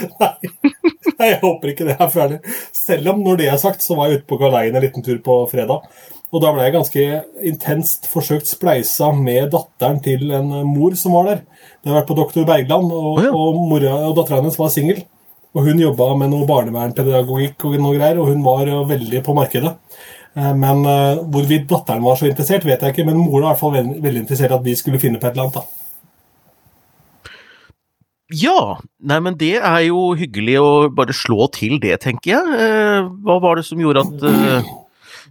Nei, 1.21 1.33
jeg 1.33 1.41
håper 1.43 1.73
ikke 1.73 1.87
det 1.89 1.97
er 1.99 2.11
ferdig. 2.13 2.39
Selv 2.77 3.11
om, 3.13 3.25
når 3.25 3.41
det 3.41 3.49
er 3.51 3.59
sagt, 3.61 3.83
så 3.85 3.97
var 3.99 4.09
jeg 4.09 4.21
ute 4.21 4.31
på 4.31 4.39
galeien 4.41 4.77
en 4.77 4.85
liten 4.85 5.05
tur 5.05 5.19
på 5.25 5.43
fredag. 5.51 5.89
Og 6.31 6.43
da 6.45 6.53
ble 6.55 6.63
jeg 6.63 6.77
ganske 6.77 7.07
intenst 7.51 8.07
forsøkt 8.11 8.47
spleisa 8.47 9.11
med 9.17 9.51
datteren 9.51 9.99
til 10.05 10.31
en 10.37 10.53
mor 10.69 10.95
som 10.99 11.17
var 11.19 11.27
der. 11.27 11.41
Det 11.83 11.91
har 11.91 11.99
vært 12.01 12.11
på 12.13 12.19
Doktor 12.21 12.47
Bergland, 12.47 12.93
og, 12.95 13.09
oh, 13.17 13.25
ja. 13.25 13.33
og, 13.35 13.59
mora, 13.73 13.97
og 14.07 14.15
dattera 14.21 14.39
hennes 14.39 14.59
var 14.61 14.71
singel. 14.71 15.03
Og 15.51 15.67
hun 15.67 15.83
jobba 15.83 16.13
med 16.21 16.31
noe 16.31 16.47
barnevernpedagogikk 16.47 17.67
og 17.67 17.81
noe 17.83 17.97
greier, 17.99 18.21
og 18.23 18.31
hun 18.31 18.45
var 18.47 18.71
eh, 18.71 18.85
veldig 18.93 19.25
på 19.27 19.35
markedet. 19.35 19.75
Eh, 20.37 20.55
Men 20.55 20.85
eh, 20.87 21.21
hvorvidt 21.33 21.69
datteren 21.71 22.05
var 22.05 22.17
så 22.17 22.29
interessert, 22.31 22.65
vet 22.67 22.83
jeg 22.83 22.95
ikke, 22.95 23.07
men 23.09 23.19
moren 23.19 23.43
var 23.43 23.51
i 23.51 23.53
hvert 23.53 23.63
fall 23.65 23.77
veldig, 23.79 24.01
veldig 24.03 24.25
interessert 24.25 24.55
at 24.57 24.65
vi 24.65 24.77
skulle 24.79 25.01
finne 25.03 25.19
på 25.21 25.27
et 25.27 25.37
eller 25.37 25.49
annet. 25.49 25.61
da. 25.61 25.67
Ja, 28.31 28.77
nei, 29.03 29.19
men 29.19 29.35
det 29.35 29.57
er 29.59 29.81
jo 29.89 30.13
hyggelig 30.15 30.61
å 30.63 30.71
bare 30.95 31.15
slå 31.17 31.49
til 31.51 31.81
det, 31.83 31.97
tenker 32.05 32.37
jeg. 32.37 32.61
Eh, 32.63 33.09
hva 33.27 33.41
var 33.43 33.59
det 33.59 33.67
som 33.67 33.81
gjorde 33.83 34.05
at 34.07 34.29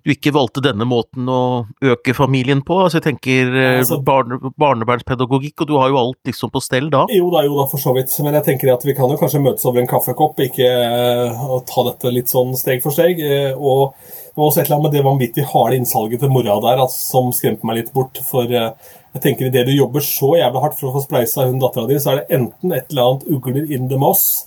du 0.06 0.12
ikke 0.14 0.34
valgte 0.36 0.64
denne 0.64 0.86
måten 0.88 1.28
å 1.30 1.66
øke 1.84 2.16
familien 2.18 2.62
på? 2.66 2.78
Altså, 2.84 3.00
jeg 3.00 3.08
tenker 3.10 3.54
eh, 3.54 3.80
Altså- 3.80 4.00
barne, 4.06 4.40
barnevernspedagogikk, 4.60 5.62
og 5.62 5.68
du 5.68 5.76
har 5.78 5.90
jo 5.90 6.00
alt 6.02 6.20
liksom 6.30 6.52
på 6.54 6.62
stell 6.64 6.90
da. 6.94 7.06
Jo 7.14 7.30
da, 7.34 7.44
jo 7.48 7.58
da, 7.60 7.68
for 7.72 7.82
så 7.82 7.94
vidt. 7.98 8.14
Men 8.24 8.38
jeg 8.40 8.48
tenker 8.48 8.74
at 8.74 8.86
vi 8.86 8.96
kan 8.98 9.10
jo 9.12 9.20
kanskje 9.20 9.44
møtes 9.44 9.66
over 9.66 9.82
en 9.82 9.90
kaffekopp, 9.92 10.40
ikke 10.50 10.70
uh, 10.70 11.60
ta 11.68 11.86
dette 11.92 12.14
litt 12.16 12.32
sånn 12.32 12.56
steg 12.60 12.84
for 12.86 12.96
steg. 12.96 13.20
Uh, 13.20 13.60
Og 13.60 13.94
også 14.40 14.62
et 14.62 14.70
eller 14.70 14.78
annet 14.78 14.88
med 14.88 14.94
det 14.96 15.04
vanvittig 15.04 15.44
harde 15.52 15.76
innsalget 15.76 16.22
til 16.24 16.32
mora 16.32 16.56
der 16.64 16.80
altså, 16.80 17.02
som 17.12 17.34
skremte 17.36 17.68
meg 17.68 17.82
litt 17.82 17.94
bort. 17.94 18.22
For 18.24 18.48
uh, 18.48 18.72
jeg 19.16 19.24
tenker 19.24 19.50
idet 19.50 19.66
du 19.68 19.74
jobber 19.74 20.04
så 20.06 20.36
jævlig 20.38 20.62
hardt 20.64 20.78
for 20.80 20.92
å 20.92 20.96
få 20.96 21.02
spleisa 21.04 21.48
hun 21.50 21.60
dattera 21.62 21.90
di, 21.90 21.98
så 22.00 22.14
er 22.14 22.22
det 22.22 22.38
enten 22.38 22.76
et 22.78 22.92
eller 22.92 23.08
annet 23.08 23.28
ugler 23.34 23.72
in 23.74 23.90
the 23.90 23.98
moss, 24.00 24.46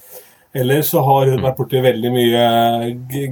eller 0.54 0.82
så 0.84 1.00
har 1.04 1.30
hun 1.32 1.42
vært 1.44 1.56
borti 1.56 1.80
veldig 1.80 2.10
mye 2.12 2.42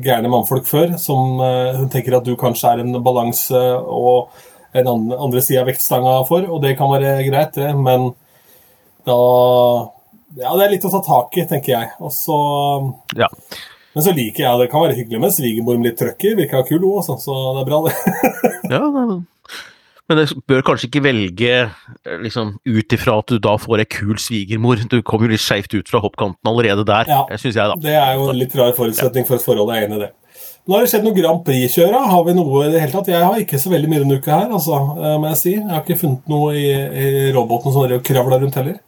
gærne 0.05 0.31
mannfolk 0.33 0.69
før, 0.69 0.95
som 1.01 1.41
eh, 1.45 1.77
hun 1.77 1.91
tenker 1.93 2.17
at 2.17 2.25
du 2.25 2.33
kanskje 2.41 2.73
er 2.73 2.83
en 2.85 2.97
balanse 3.05 3.61
og 3.85 4.31
en 4.73 4.89
andre 4.89 5.43
side 5.43 5.61
av 5.61 5.69
vektstanga 5.69 6.21
for, 6.29 6.47
og 6.47 6.63
det 6.65 6.77
kan 6.79 6.93
være 6.93 7.19
greit, 7.27 7.57
det, 7.59 7.73
men 7.77 8.13
da 9.09 9.17
Ja, 10.39 10.53
det 10.55 10.63
er 10.63 10.71
litt 10.77 10.85
å 10.87 10.93
ta 10.93 11.01
tak 11.03 11.35
i, 11.43 11.45
tenker 11.51 11.73
jeg. 11.75 11.89
Og 11.99 12.13
så 12.15 12.37
Ja. 13.19 13.27
Men 13.91 14.05
så 14.07 14.13
liker 14.15 14.45
jeg 14.45 14.61
det. 14.61 14.69
kan 14.71 14.85
være 14.85 14.95
hyggelig 14.95 15.21
med 15.21 15.35
svigermor 15.35 15.81
med 15.81 15.89
litt 15.91 15.99
trøkk 15.99 16.29
i. 16.29 16.35
Virka 16.39 16.63
kul, 16.63 16.79
hun 16.85 17.01
også, 17.03 17.19
så 17.19 17.41
det 17.57 17.65
er 17.65 17.69
bra, 17.73 17.83
det. 17.89 18.71
ja 18.71 19.21
men- 20.11 20.27
du 20.27 20.41
bør 20.51 20.63
kanskje 20.67 20.89
ikke 20.91 21.03
velge 21.07 21.51
eh, 21.71 22.17
liksom, 22.21 22.57
ut 22.67 22.95
ifra 22.97 23.19
at 23.23 23.27
du 23.33 23.39
da 23.39 23.57
får 23.57 23.81
ei 23.85 23.89
kul 23.97 24.17
svigermor. 24.21 24.83
Du 24.91 25.01
kommer 25.03 25.27
jo 25.29 25.33
litt 25.37 25.41
skeivt 25.45 25.73
ut 25.79 25.89
fra 25.89 26.01
hoppkanten 26.05 26.45
allerede 26.51 26.85
der, 26.85 27.07
Ja. 27.09 27.25
syns 27.37 27.55
jeg, 27.55 27.67
da. 27.71 27.75
Det 27.81 27.95
er 27.95 28.15
jo 28.19 28.29
en 28.31 28.39
litt 28.39 28.55
rar 28.57 28.73
forutsetning 28.77 29.27
for 29.27 29.37
et 29.37 29.43
forhold. 29.47 29.73
Jeg 29.75 29.85
er 29.85 29.89
enig 29.89 29.97
i 30.03 30.05
det. 30.07 30.11
Nå 30.69 30.75
har 30.77 30.85
det 30.85 30.91
skjedd 30.93 31.05
noe 31.05 31.15
Grand 31.17 31.41
Prix-kjøra. 31.45 32.01
Har 32.11 32.25
vi 32.25 32.35
noe 32.35 32.67
i 32.67 32.71
det 32.71 32.81
hele 32.83 32.93
tatt? 32.93 33.09
Jeg 33.09 33.25
har 33.25 33.35
ikke 33.41 33.59
så 33.59 33.71
veldig 33.73 33.89
mye 33.89 34.03
denne 34.05 34.19
uka 34.21 34.31
her, 34.31 34.51
altså, 34.53 34.77
eh, 34.99 35.17
må 35.19 35.29
jeg 35.33 35.37
si. 35.41 35.53
Jeg 35.57 35.69
har 35.71 35.81
ikke 35.83 35.99
funnet 35.99 36.29
noe 36.29 36.53
i, 36.55 36.67
i 36.71 37.33
roboten 37.33 37.73
som 37.73 37.89
kravler 38.05 38.41
rundt 38.45 38.55
heller. 38.55 38.79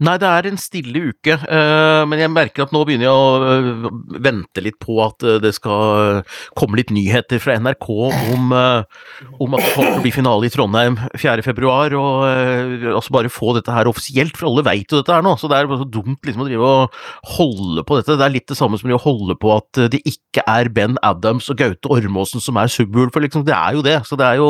Nei, 0.00 0.14
det 0.16 0.28
er 0.32 0.46
en 0.48 0.56
stille 0.56 1.00
uke, 1.10 1.34
eh, 1.36 2.02
men 2.08 2.22
jeg 2.22 2.32
merker 2.32 2.64
at 2.64 2.70
nå 2.72 2.80
begynner 2.88 3.04
jeg 3.04 3.12
å 3.12 3.48
eh, 3.52 3.88
vente 4.24 4.62
litt 4.64 4.78
på 4.80 4.94
at 5.04 5.20
eh, 5.28 5.36
det 5.44 5.50
skal 5.52 6.22
komme 6.56 6.78
litt 6.80 6.92
nyheter 6.94 7.36
fra 7.42 7.58
NRK 7.60 7.88
om, 7.90 8.54
om 8.54 9.56
at 9.58 9.66
det 9.66 9.74
kommer 9.74 9.90
til 9.90 9.98
å 9.98 10.04
bli 10.06 10.12
finale 10.14 10.48
i 10.48 10.52
Trondheim 10.54 10.96
4.2, 11.20 12.00
og 12.00 12.86
altså 12.94 13.12
bare 13.12 13.32
få 13.32 13.52
dette 13.58 13.74
her 13.76 13.90
offisielt, 13.90 14.38
for 14.40 14.48
alle 14.48 14.64
veit 14.70 14.88
jo 14.88 15.02
dette 15.02 15.12
her 15.12 15.26
nå, 15.26 15.34
så 15.36 15.50
det 15.52 15.58
er 15.58 15.68
så 15.68 15.88
dumt 15.98 16.24
liksom 16.24 16.46
å 16.46 16.48
drive 16.48 16.70
og 16.70 16.96
holde 17.36 17.84
på 17.84 18.00
dette. 18.00 18.16
Det 18.16 18.24
er 18.24 18.34
litt 18.38 18.48
det 18.48 18.56
samme 18.56 18.80
som 18.80 18.96
å 18.96 19.02
holde 19.04 19.36
på 19.36 19.52
at 19.58 19.82
det 19.92 20.00
ikke 20.08 20.46
er 20.48 20.72
Ben 20.72 20.96
Adams 21.04 21.50
og 21.52 21.60
Gaute 21.60 21.92
Ormåsen 21.92 22.40
som 22.40 22.56
er 22.56 22.72
subwoolfer, 22.72 23.26
liksom, 23.26 23.44
det 23.44 23.56
er 23.58 23.76
jo 23.76 23.84
det. 23.84 23.98
Så 24.08 24.16
det 24.16 24.30
er 24.30 24.40
jo 24.40 24.48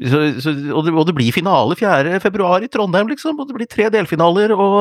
så, 0.00 0.24
så, 0.40 0.56
og, 0.72 0.88
det, 0.88 0.96
og 0.96 1.04
det 1.10 1.18
blir 1.20 1.36
finale 1.36 1.76
4.2 1.76 2.64
i 2.64 2.72
Trondheim, 2.72 3.12
liksom, 3.12 3.36
og 3.36 3.52
det 3.52 3.60
blir 3.60 3.68
tre 3.68 3.92
delfinaler. 3.92 4.56
og 4.56 4.77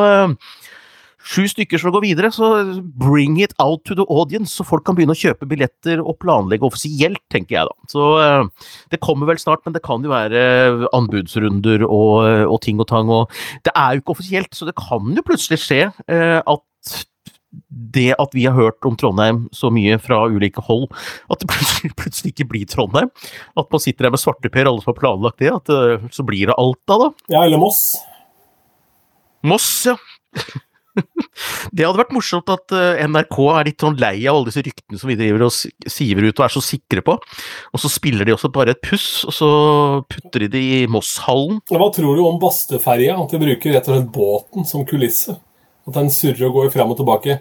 Sju 1.27 1.43
stykker 1.51 1.81
som 1.81 1.91
går 1.91 2.05
videre, 2.05 2.29
så 2.31 2.47
bring 2.95 3.35
it 3.43 3.51
out 3.59 3.81
to 3.87 3.97
the 3.97 4.05
audience, 4.07 4.53
så 4.55 4.63
folk 4.63 4.85
kan 4.87 4.95
begynne 4.95 5.15
å 5.15 5.19
kjøpe 5.19 5.47
billetter 5.49 5.99
og 5.99 6.15
planlegge 6.23 6.63
offisielt, 6.63 7.19
tenker 7.33 7.57
jeg 7.57 7.67
da. 7.67 7.89
Så 7.91 8.05
eh, 8.23 8.69
det 8.93 9.01
kommer 9.03 9.27
vel 9.27 9.41
snart, 9.41 9.65
men 9.65 9.75
det 9.75 9.83
kan 9.83 10.05
jo 10.05 10.13
være 10.13 10.87
anbudsrunder 10.95 11.83
og, 11.83 12.47
og 12.47 12.61
ting 12.63 12.79
og 12.79 12.87
tang. 12.93 13.11
og 13.11 13.33
Det 13.67 13.75
er 13.75 13.97
jo 13.97 14.05
ikke 14.05 14.15
offisielt, 14.15 14.55
så 14.55 14.69
det 14.69 14.77
kan 14.79 15.11
jo 15.17 15.27
plutselig 15.27 15.59
skje 15.65 15.83
eh, 16.07 16.39
at 16.39 16.97
det 17.67 18.11
at 18.19 18.35
vi 18.35 18.45
har 18.45 18.55
hørt 18.55 18.85
om 18.87 18.95
Trondheim 18.99 19.45
så 19.55 19.71
mye 19.73 19.97
fra 20.03 20.25
ulike 20.31 20.63
hold, 20.63 20.87
at 21.31 21.41
det 21.41 21.49
plutselig, 21.51 21.91
plutselig 21.99 22.35
ikke 22.35 22.51
blir 22.53 22.67
Trondheim. 22.71 23.11
At 23.59 23.67
man 23.73 23.83
sitter 23.83 24.07
der 24.07 24.15
med 24.15 24.23
svarteper, 24.23 24.69
alle 24.69 24.83
som 24.83 24.93
har 24.93 25.01
planlagt 25.01 25.43
det, 25.43 25.51
at 25.51 25.73
eh, 25.73 26.07
så 26.13 26.23
blir 26.27 26.47
det 26.47 26.55
Alta, 26.55 27.01
da. 27.03 27.11
Ja, 27.35 27.43
eller 27.43 27.59
Moss. 27.59 27.97
Moss, 29.45 29.69
ja. 29.89 29.97
Det 31.69 31.85
hadde 31.85 31.99
vært 31.99 32.13
morsomt 32.15 32.47
at 32.49 32.73
eh, 32.73 33.03
NRK 33.05 33.35
er 33.53 33.67
litt 33.67 33.83
sånn 33.83 33.99
lei 34.01 34.15
av 34.25 34.39
alle 34.39 34.49
disse 34.49 34.63
ryktene 34.65 34.97
som 34.97 35.11
vi 35.11 35.17
driver 35.19 35.43
og 35.45 35.53
siver 35.53 36.25
ut 36.25 36.39
og 36.39 36.45
er 36.47 36.53
så 36.55 36.63
sikre 36.65 37.03
på, 37.05 37.17
og 37.21 37.81
så 37.83 37.91
spiller 37.91 38.25
de 38.25 38.33
også 38.33 38.49
bare 38.53 38.73
et 38.73 38.81
puss, 38.81 39.21
og 39.29 39.35
så 39.35 39.49
putter 40.09 40.45
de 40.45 40.49
det 40.55 40.63
i 40.63 40.79
Moss-hallen. 40.89 41.59
Hva 41.69 41.89
tror 41.93 42.17
du 42.17 42.23
om 42.25 42.39
Bastøferja? 42.41 43.17
At 43.21 43.35
de 43.35 43.41
bruker 43.43 43.77
rett 43.77 43.91
og 43.91 43.99
slett 43.99 44.09
båten 44.15 44.65
som 44.69 44.87
kulisse? 44.89 45.37
At 45.87 45.95
den 45.99 46.09
surrer 46.11 46.49
og 46.49 46.57
går 46.57 46.73
fram 46.73 46.91
og 46.95 46.99
tilbake? 46.99 47.39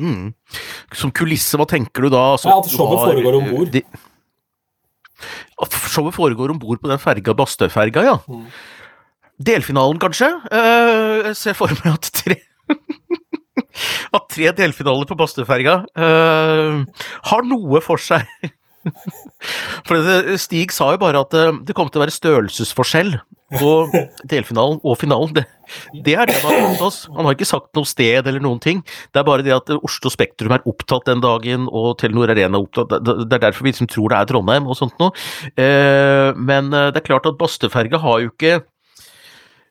Mm. 0.00 0.32
Som 0.96 1.12
kulisse, 1.14 1.58
hva 1.60 1.68
tenker 1.68 2.06
du 2.06 2.14
da? 2.14 2.24
Altså, 2.34 2.48
Ja, 2.50 2.58
at 2.62 2.72
showet 2.72 2.98
har, 2.98 3.12
foregår 3.12 3.36
eh, 3.36 3.40
om 3.40 3.52
bord. 3.52 3.80
At 5.60 5.80
showet 5.92 6.16
foregår 6.16 6.54
om 6.54 6.60
bord 6.62 6.80
på 6.80 6.90
den 6.90 7.02
ferga, 7.02 7.36
Bastøferga, 7.36 8.06
ja. 8.08 8.16
Mm. 8.24 8.46
Delfinalen, 9.40 10.00
kanskje? 10.00 10.28
Eh, 10.52 11.30
jeg 11.30 11.36
ser 11.40 11.56
for 11.56 11.72
meg 11.80 11.94
at 11.94 12.10
tre 12.12 12.36
At 14.16 14.26
tre 14.32 14.50
delfinaler 14.56 15.08
på 15.08 15.16
Bastøferga 15.16 15.80
eh, 15.96 17.04
har 17.30 17.46
noe 17.48 17.80
for 17.84 18.00
seg. 18.02 18.26
For 19.84 20.36
Stig 20.40 20.72
sa 20.72 20.86
jo 20.94 21.00
bare 21.02 21.20
at 21.20 21.34
eh, 21.36 21.58
det 21.68 21.74
kom 21.76 21.90
til 21.92 22.00
å 22.00 22.04
være 22.06 22.14
størrelsesforskjell 22.14 23.12
på 23.60 23.70
delfinalen 24.32 24.80
og 24.80 24.96
finalen. 25.00 25.34
Det, 25.36 25.44
det 26.06 26.14
er 26.16 26.30
det 26.30 26.38
han 26.40 26.54
har 26.54 26.72
sagt 26.72 26.84
oss. 26.86 27.00
Han 27.12 27.28
har 27.28 27.36
ikke 27.36 27.48
sagt 27.50 27.70
noe 27.76 27.88
sted 27.88 28.24
eller 28.24 28.40
noen 28.44 28.60
ting. 28.64 28.80
Det 29.12 29.20
er 29.20 29.28
bare 29.28 29.44
det 29.46 29.52
at 29.56 29.72
Oslo 29.76 30.12
Spektrum 30.12 30.56
er 30.56 30.64
opptatt 30.68 31.08
den 31.10 31.20
dagen, 31.24 31.68
og 31.68 31.92
Telenor 32.00 32.32
Arena 32.32 32.56
er 32.56 32.64
opptatt. 32.64 32.96
Det 33.04 33.28
er 33.28 33.44
derfor 33.50 33.68
vi 33.68 33.74
liksom 33.74 33.90
tror 33.92 34.12
det 34.12 34.20
er 34.20 34.32
Trondheim 34.32 34.68
og 34.68 34.80
sånt 34.80 34.96
noe. 35.02 35.12
Men 36.40 36.72
det 36.72 37.02
er 37.02 37.08
klart 37.08 37.28
at 37.28 37.40
Bastøferga 37.40 38.00
har 38.00 38.24
jo 38.24 38.32
ikke 38.32 38.62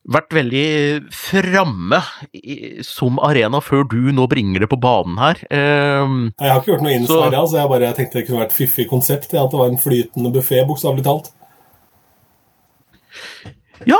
vært 0.08 0.34
veldig 0.34 0.68
framme 1.14 2.00
som 2.86 3.20
arena 3.26 3.62
før 3.64 3.84
du 3.90 4.12
nå 4.16 4.28
bringer 4.32 4.64
det 4.64 4.70
på 4.72 4.80
banen 4.82 5.20
her. 5.22 5.42
Um, 5.52 6.22
jeg 6.40 6.54
har 6.54 6.62
ikke 6.62 6.74
gjort 6.74 6.86
noe 6.86 6.94
inn 6.96 7.10
så, 7.10 7.18
Sverige, 7.20 7.42
altså 7.44 7.60
jeg 7.60 7.74
bare 7.74 7.92
tenkte 7.98 8.20
det 8.20 8.30
kunne 8.30 8.44
vært 8.44 8.54
et 8.54 8.62
fiffig 8.62 8.88
konsept. 8.92 9.36
At 9.36 9.52
det 9.52 9.60
var 9.60 9.74
en 9.74 9.82
flytende 9.82 10.32
buffé, 10.34 10.64
bokstavelig 10.68 11.06
talt. 11.06 11.34
Ja, 13.88 14.00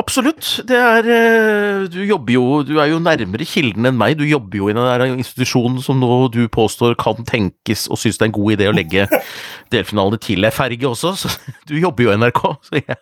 absolutt. 0.00 0.46
Det 0.68 0.76
er 0.78 1.08
eh, 1.12 1.82
Du 1.92 1.98
jobber 2.08 2.32
jo 2.32 2.44
Du 2.64 2.78
er 2.80 2.88
jo 2.88 3.00
nærmere 3.02 3.44
kilden 3.48 3.88
enn 3.90 3.98
meg. 4.00 4.16
Du 4.20 4.24
jobber 4.28 4.62
jo 4.62 4.70
i 4.70 4.76
den 4.76 5.18
institusjonen 5.18 5.80
som 5.84 6.00
nå 6.00 6.22
du 6.32 6.44
påstår 6.52 6.96
kan 7.00 7.20
tenkes 7.28 7.88
og 7.90 8.00
syns 8.00 8.20
det 8.20 8.28
er 8.28 8.30
en 8.30 8.38
god 8.38 8.56
idé 8.56 8.70
å 8.70 8.76
legge 8.76 9.08
delfinalene 9.74 10.20
til 10.22 10.46
ei 10.46 10.54
ferge 10.54 10.88
også. 10.88 11.16
Så 11.24 11.32
du 11.68 11.78
jobber 11.80 12.06
jo 12.06 12.14
i 12.14 12.20
NRK. 12.20 12.44
så 12.68 12.80
jeg 12.80 13.00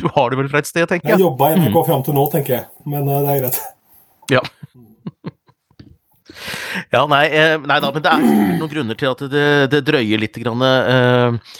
du 0.00 0.08
har 0.14 0.32
det 0.32 0.40
vel 0.40 0.50
fra 0.52 0.62
et 0.62 0.70
sted, 0.70 0.86
tenker 0.88 1.12
jeg. 1.12 1.18
Jeg 1.18 1.26
jobba 1.26 1.52
i 1.52 1.58
NRK 1.60 1.76
mm. 1.76 1.84
fram 1.90 2.06
til 2.06 2.16
nå, 2.16 2.26
tenker 2.32 2.56
jeg. 2.56 2.68
Men 2.88 3.08
uh, 3.08 3.20
det 3.24 3.34
er 3.34 3.42
greit. 3.44 3.60
Ja. 4.30 4.44
ja, 6.94 7.02
nei, 7.10 7.24
eh, 7.28 7.56
nei, 7.58 7.80
da, 7.82 7.90
men 7.90 8.04
det 8.04 8.14
er 8.14 8.24
noen 8.24 8.72
grunner 8.72 8.98
til 8.98 9.12
at 9.12 9.26
det, 9.32 9.48
det 9.74 9.84
drøyer 9.88 10.22
litt. 10.22 10.38
Grann, 10.42 10.64
eh, 10.66 11.54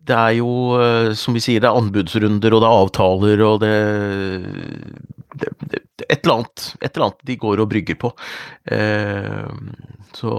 det 0.00 0.18
er 0.18 0.36
jo, 0.38 0.50
eh, 0.80 1.12
som 1.18 1.36
vi 1.36 1.42
sier, 1.42 1.62
det 1.62 1.70
er 1.70 1.78
anbudsrunder, 1.78 2.54
og 2.54 2.62
det 2.62 2.68
er 2.68 2.82
avtaler, 2.82 3.42
og 3.46 3.62
det, 3.62 3.72
det, 5.38 5.52
det 5.70 5.82
et, 6.08 6.20
eller 6.24 6.40
annet, 6.40 6.68
et 6.80 6.90
eller 6.90 7.06
annet 7.08 7.26
de 7.28 7.36
går 7.44 7.62
og 7.62 7.68
brygger 7.70 7.98
på. 8.00 8.12
Eh, 8.76 9.50
så, 10.16 10.32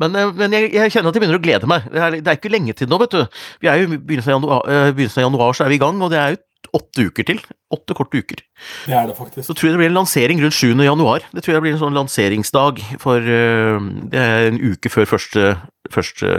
men, 0.00 0.16
eh, 0.16 0.34
men 0.38 0.56
jeg, 0.56 0.70
jeg, 0.76 0.94
kjenner 0.94 1.10
at 1.10 1.18
jeg 1.18 1.24
begynner 1.24 1.40
å 1.40 1.44
glede 1.44 1.70
meg. 1.70 1.88
Det 1.92 2.04
er, 2.04 2.18
det 2.20 2.32
er 2.32 2.40
ikke 2.40 2.52
lenge 2.52 2.76
til 2.78 2.90
nå, 2.90 3.00
vet 3.02 3.16
du. 3.16 3.40
Vi 3.64 3.70
er 3.70 3.82
jo 3.82 3.88
I 3.88 3.96
begynnelsen 3.96 4.34
av 4.34 4.38
januar, 4.38 4.92
begynnelsen 4.92 5.24
av 5.24 5.28
januar 5.28 5.56
så 5.56 5.66
er 5.66 5.74
vi 5.74 5.80
i 5.80 5.82
gang, 5.82 6.04
og 6.04 6.14
det 6.14 6.20
er 6.22 6.34
jo 6.34 6.42
åtte 6.76 7.06
uker 7.08 7.26
til. 7.30 7.40
Åtte 7.74 7.96
korte 7.96 8.20
uker. 8.20 8.42
Det 8.86 8.96
er 8.96 9.06
det 9.10 9.16
faktisk. 9.18 9.46
Så 9.46 9.56
tror 9.56 9.68
jeg 9.68 9.76
det 9.76 9.82
blir 9.82 9.90
en 9.92 9.98
lansering 10.00 10.42
rundt 10.42 10.56
7. 10.56 10.72
januar. 10.84 11.26
Det 11.32 11.44
tror 11.44 11.56
jeg 11.56 11.64
blir 11.66 11.76
en 11.76 11.82
sånn 11.82 11.98
lanseringsdag 11.98 12.82
for 13.02 13.22
uh, 13.22 13.78
Det 14.12 14.24
er 14.24 14.50
en 14.50 14.60
uke 14.60 14.92
før 14.92 15.08
første, 15.14 15.54
første 15.92 16.34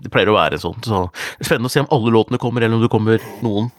Det 0.00 0.12
pleier 0.12 0.32
å 0.32 0.38
være 0.38 0.60
sånn. 0.62 0.80
Så 0.84 1.06
det 1.10 1.46
er 1.46 1.50
spennende 1.50 1.72
å 1.72 1.74
se 1.74 1.84
om 1.84 1.92
alle 1.94 2.14
låtene 2.14 2.40
kommer, 2.42 2.64
eller 2.64 2.78
om 2.78 2.84
det 2.84 2.92
kommer 2.92 3.28
noen. 3.44 3.70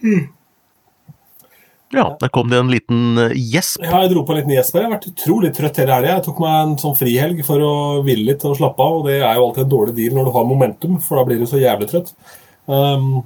Mm. 0.00 0.28
Ja, 1.90 2.16
der 2.20 2.30
kom 2.30 2.50
det 2.50 2.58
en 2.58 2.70
liten 2.70 3.18
eh, 3.18 3.32
gjesp. 3.34 3.82
Ja, 3.82 4.04
jeg 4.04 4.12
dro 4.12 4.22
på 4.22 4.34
en 4.34 4.38
liten 4.38 4.54
gjesp. 4.54 4.76
Jeg 4.78 4.86
har 4.86 4.92
vært 4.92 5.08
utrolig 5.10 5.50
trøtt 5.56 5.80
hele 5.82 5.96
helga. 5.96 6.12
Jeg 6.20 6.26
tok 6.28 6.38
meg 6.44 6.58
en 6.60 6.76
sånn 6.78 6.94
frihelg 6.98 7.40
for 7.46 7.64
å 7.66 7.72
hvile 8.06 8.28
litt 8.28 8.44
og 8.46 8.54
slappe 8.60 8.84
av, 8.84 9.00
og 9.00 9.08
det 9.10 9.16
er 9.18 9.34
jo 9.34 9.48
alltid 9.48 9.64
en 9.64 9.72
dårlig 9.72 9.96
deal 9.96 10.14
når 10.14 10.28
du 10.28 10.32
har 10.36 10.46
momentum, 10.46 11.00
for 11.02 11.18
da 11.18 11.26
blir 11.26 11.42
du 11.42 11.48
så 11.50 11.58
jævlig 11.58 11.90
trøtt. 11.90 12.12
Um, 12.70 13.24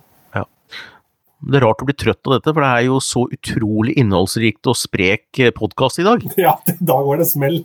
det 1.45 1.59
er 1.59 1.65
rart 1.67 1.83
å 1.83 1.89
bli 1.89 1.97
trøtt 1.97 2.29
av 2.29 2.37
dette, 2.37 2.53
for 2.53 2.65
det 2.65 2.71
er 2.73 2.85
jo 2.87 2.99
så 3.05 3.25
utrolig 3.35 3.95
innholdsrikt 4.01 4.71
og 4.71 4.79
sprek 4.79 5.41
eh, 5.43 5.53
podkast 5.55 6.01
i 6.01 6.07
dag. 6.07 6.25
Ja, 6.45 6.57
i 6.71 6.77
dag 6.81 7.09
var 7.09 7.21
det 7.21 7.29
smell. 7.31 7.63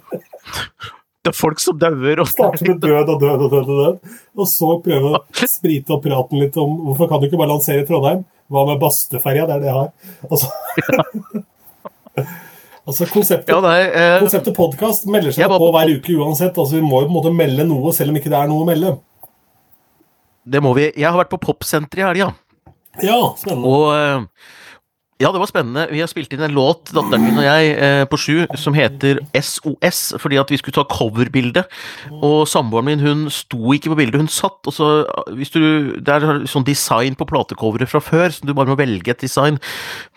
Det 1.20 1.32
er 1.32 1.36
folk 1.36 1.62
som 1.64 1.78
dauer. 1.80 2.24
Starte 2.30 2.66
med 2.68 2.82
død 2.84 3.14
og 3.14 3.22
død 3.22 3.46
og 3.46 3.54
død 3.54 3.62
og 3.62 3.80
død. 3.84 4.18
Og 4.40 4.50
så 4.50 4.74
prøve 4.84 5.14
å 5.16 5.48
sprite 5.52 5.96
opp 5.96 6.04
praten 6.06 6.42
litt 6.42 6.58
om 6.60 6.78
hvorfor 6.88 7.10
kan 7.12 7.22
du 7.22 7.28
ikke 7.28 7.40
bare 7.40 7.52
lansere 7.52 7.86
Trondheim? 7.88 8.24
Hva 8.50 8.66
med 8.70 8.80
Bastøferja? 8.82 9.46
Det 9.48 9.58
er 9.58 9.64
det 9.64 9.70
jeg 9.70 9.78
har. 9.78 9.90
Altså, 10.30 10.48
altså 12.90 13.10
konseptet, 13.12 13.52
ja, 13.54 13.60
nei, 13.62 13.82
eh, 13.86 14.16
konseptet 14.24 14.58
podkast 14.58 15.06
melder 15.12 15.36
seg 15.36 15.52
på, 15.52 15.60
på 15.62 15.70
hver 15.76 15.94
uke 16.00 16.18
uansett. 16.18 16.56
Altså 16.56 16.80
Vi 16.80 16.84
må 16.86 17.04
jo 17.04 17.10
på 17.10 17.14
en 17.14 17.18
måte 17.20 17.36
melde 17.36 17.68
noe, 17.70 17.94
selv 17.96 18.14
om 18.14 18.20
ikke 18.20 18.32
det 18.32 18.40
er 18.40 18.52
noe 18.52 18.64
å 18.64 18.70
melde. 18.70 18.96
Det 20.50 20.64
må 20.66 20.74
vi. 20.78 20.88
Jeg 20.96 21.06
har 21.06 21.20
vært 21.20 21.36
på 21.36 21.44
Popsenteret 21.44 22.02
i 22.02 22.08
helga. 22.08 22.32
Ja, 22.32 22.49
spennende. 23.38 23.68
Og 23.70 23.86
eh, 23.94 24.26
ja, 25.20 25.34
det 25.36 25.40
var 25.42 25.50
spennende. 25.52 25.82
Vi 25.92 26.00
har 26.00 26.08
spilt 26.08 26.32
inn 26.32 26.46
en 26.46 26.54
låt, 26.56 26.94
datteren 26.96 27.26
min 27.26 27.40
og 27.42 27.44
jeg, 27.44 27.72
eh, 27.76 28.06
på 28.08 28.16
sju, 28.16 28.36
som 28.56 28.72
heter 28.72 29.18
SOS, 29.36 30.14
fordi 30.16 30.38
at 30.40 30.48
vi 30.48 30.56
skulle 30.62 30.78
ta 30.78 30.86
coverbilde. 30.88 31.66
Og 32.24 32.48
samboeren 32.48 32.88
min 32.88 33.04
hun 33.04 33.26
sto 33.28 33.74
ikke 33.76 33.92
på 33.92 33.98
bildet, 34.00 34.22
hun 34.22 34.32
satt. 34.32 34.64
og 34.64 34.72
så, 34.72 34.88
hvis 35.36 35.52
du, 35.52 36.00
Det 36.00 36.08
er 36.08 36.48
sånn 36.48 36.64
design 36.64 37.20
på 37.20 37.28
platecoveret 37.28 37.92
fra 37.92 38.00
før, 38.00 38.32
så 38.32 38.48
du 38.48 38.54
bare 38.54 38.72
må 38.72 38.80
velge 38.80 39.12
et 39.12 39.20
design. 39.20 39.60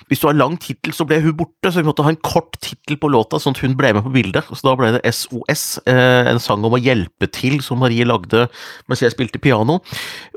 Hvis 0.06 0.22
du 0.22 0.28
har 0.28 0.38
lang 0.38 0.54
tittel, 0.60 0.92
så 0.94 1.04
ble 1.04 1.18
hun 1.18 1.34
borte, 1.34 1.72
så 1.72 1.82
vi 1.82 1.88
måtte 1.90 2.06
ha 2.06 2.10
en 2.14 2.22
kort 2.22 2.54
tittel 2.60 2.94
på 2.96 3.10
låta, 3.10 3.40
sånn 3.42 3.56
at 3.56 3.62
hun 3.66 3.74
ble 3.74 3.94
med 3.94 4.04
på 4.06 4.14
bildet. 4.14 4.46
Så 4.54 4.62
da 4.62 4.76
ble 4.78 4.92
det 4.92 5.02
SOS, 5.10 5.80
eh, 5.84 6.30
en 6.30 6.38
sang 6.38 6.62
om 6.62 6.78
å 6.78 6.78
hjelpe 6.78 7.26
til, 7.26 7.58
som 7.60 7.82
Marie 7.82 8.06
lagde 8.06 8.46
mens 8.86 9.02
jeg 9.02 9.10
spilte 9.10 9.42
piano. 9.42 9.80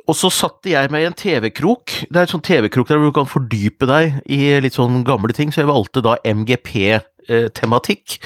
Og 0.05 0.17
så 0.17 0.29
satte 0.33 0.69
jeg 0.69 0.91
meg 0.93 1.03
i 1.03 1.07
en 1.09 1.17
TV-krok. 1.17 1.93
Det 2.09 2.19
er 2.19 2.27
en 2.27 2.33
sånn 2.35 2.45
TV-krok 2.45 2.89
der 2.89 2.99
hvor 3.01 3.09
du 3.09 3.15
kan 3.15 3.29
fordype 3.29 3.87
deg 3.89 4.19
i 4.29 4.39
litt 4.61 4.77
sånn 4.77 5.01
gamle 5.07 5.33
ting, 5.33 5.53
så 5.53 5.63
jeg 5.63 5.71
valgte 5.71 6.03
da 6.05 6.17
MGP-tematikk. 6.29 8.19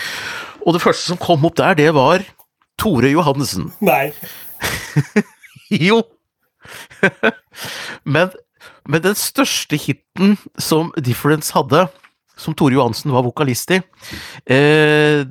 Og 0.66 0.76
det 0.76 0.84
første 0.84 1.14
som 1.14 1.22
kom 1.22 1.48
opp 1.48 1.56
der, 1.60 1.78
det 1.80 1.94
var 1.96 2.26
Tore 2.80 3.12
Johannessen. 3.14 3.72
Nei. 3.84 4.12
jo. 5.88 6.02
men, 8.16 8.36
men 8.84 9.06
den 9.06 9.16
største 9.20 9.80
hiten 9.80 10.36
som 10.60 10.92
Difference 11.00 11.56
hadde, 11.56 11.88
som 12.40 12.56
Tore 12.58 12.78
Johansen 12.78 13.14
var 13.14 13.26
vokalist 13.28 13.72
i. 13.76 13.82
Eh, 14.50 15.26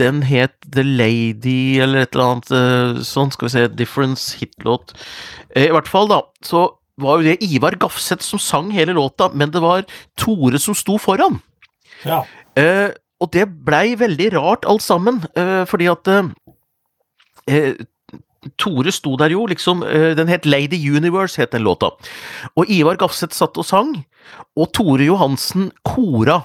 den 0.00 0.22
het 0.26 0.56
The 0.66 0.84
Lady, 0.84 1.78
eller 1.82 2.04
et 2.04 2.16
eller 2.16 2.26
annet 2.26 2.52
eh, 2.56 3.02
sånn, 3.06 3.32
skal 3.34 3.48
vi 3.48 3.54
se, 3.54 3.64
Difference 3.78 4.38
hitlåt. 4.40 4.94
Eh, 5.54 5.68
I 5.68 5.74
hvert 5.74 5.90
fall, 5.90 6.10
da, 6.10 6.22
så 6.46 6.66
var 7.00 7.20
jo 7.20 7.30
det 7.30 7.44
Ivar 7.46 7.76
Gafseth 7.80 8.24
som 8.26 8.42
sang 8.42 8.72
hele 8.74 8.96
låta, 8.96 9.30
men 9.32 9.52
det 9.54 9.62
var 9.64 9.86
Tore 10.20 10.60
som 10.60 10.76
sto 10.76 10.98
foran. 11.00 11.40
Ja. 12.04 12.24
Eh, 12.58 12.90
og 13.20 13.32
det 13.36 13.46
blei 13.66 13.94
veldig 14.00 14.30
rart 14.36 14.66
alt 14.68 14.84
sammen, 14.84 15.22
eh, 15.36 15.62
fordi 15.68 15.90
at 15.92 16.08
eh, 16.10 17.74
Tore 18.56 18.92
sto 18.94 19.16
der 19.20 19.34
jo, 19.34 19.44
liksom 19.50 19.82
Den 20.16 20.30
het 20.32 20.46
Lady 20.48 20.78
Universe, 20.80 21.40
het 21.40 21.52
den 21.52 21.66
låta. 21.66 21.90
Og 22.56 22.70
Ivar 22.72 22.96
Gafseth 22.96 23.36
satt 23.36 23.58
og 23.60 23.66
sang, 23.68 23.92
og 24.56 24.72
Tore 24.72 25.04
Johansen 25.04 25.70
kora. 25.84 26.42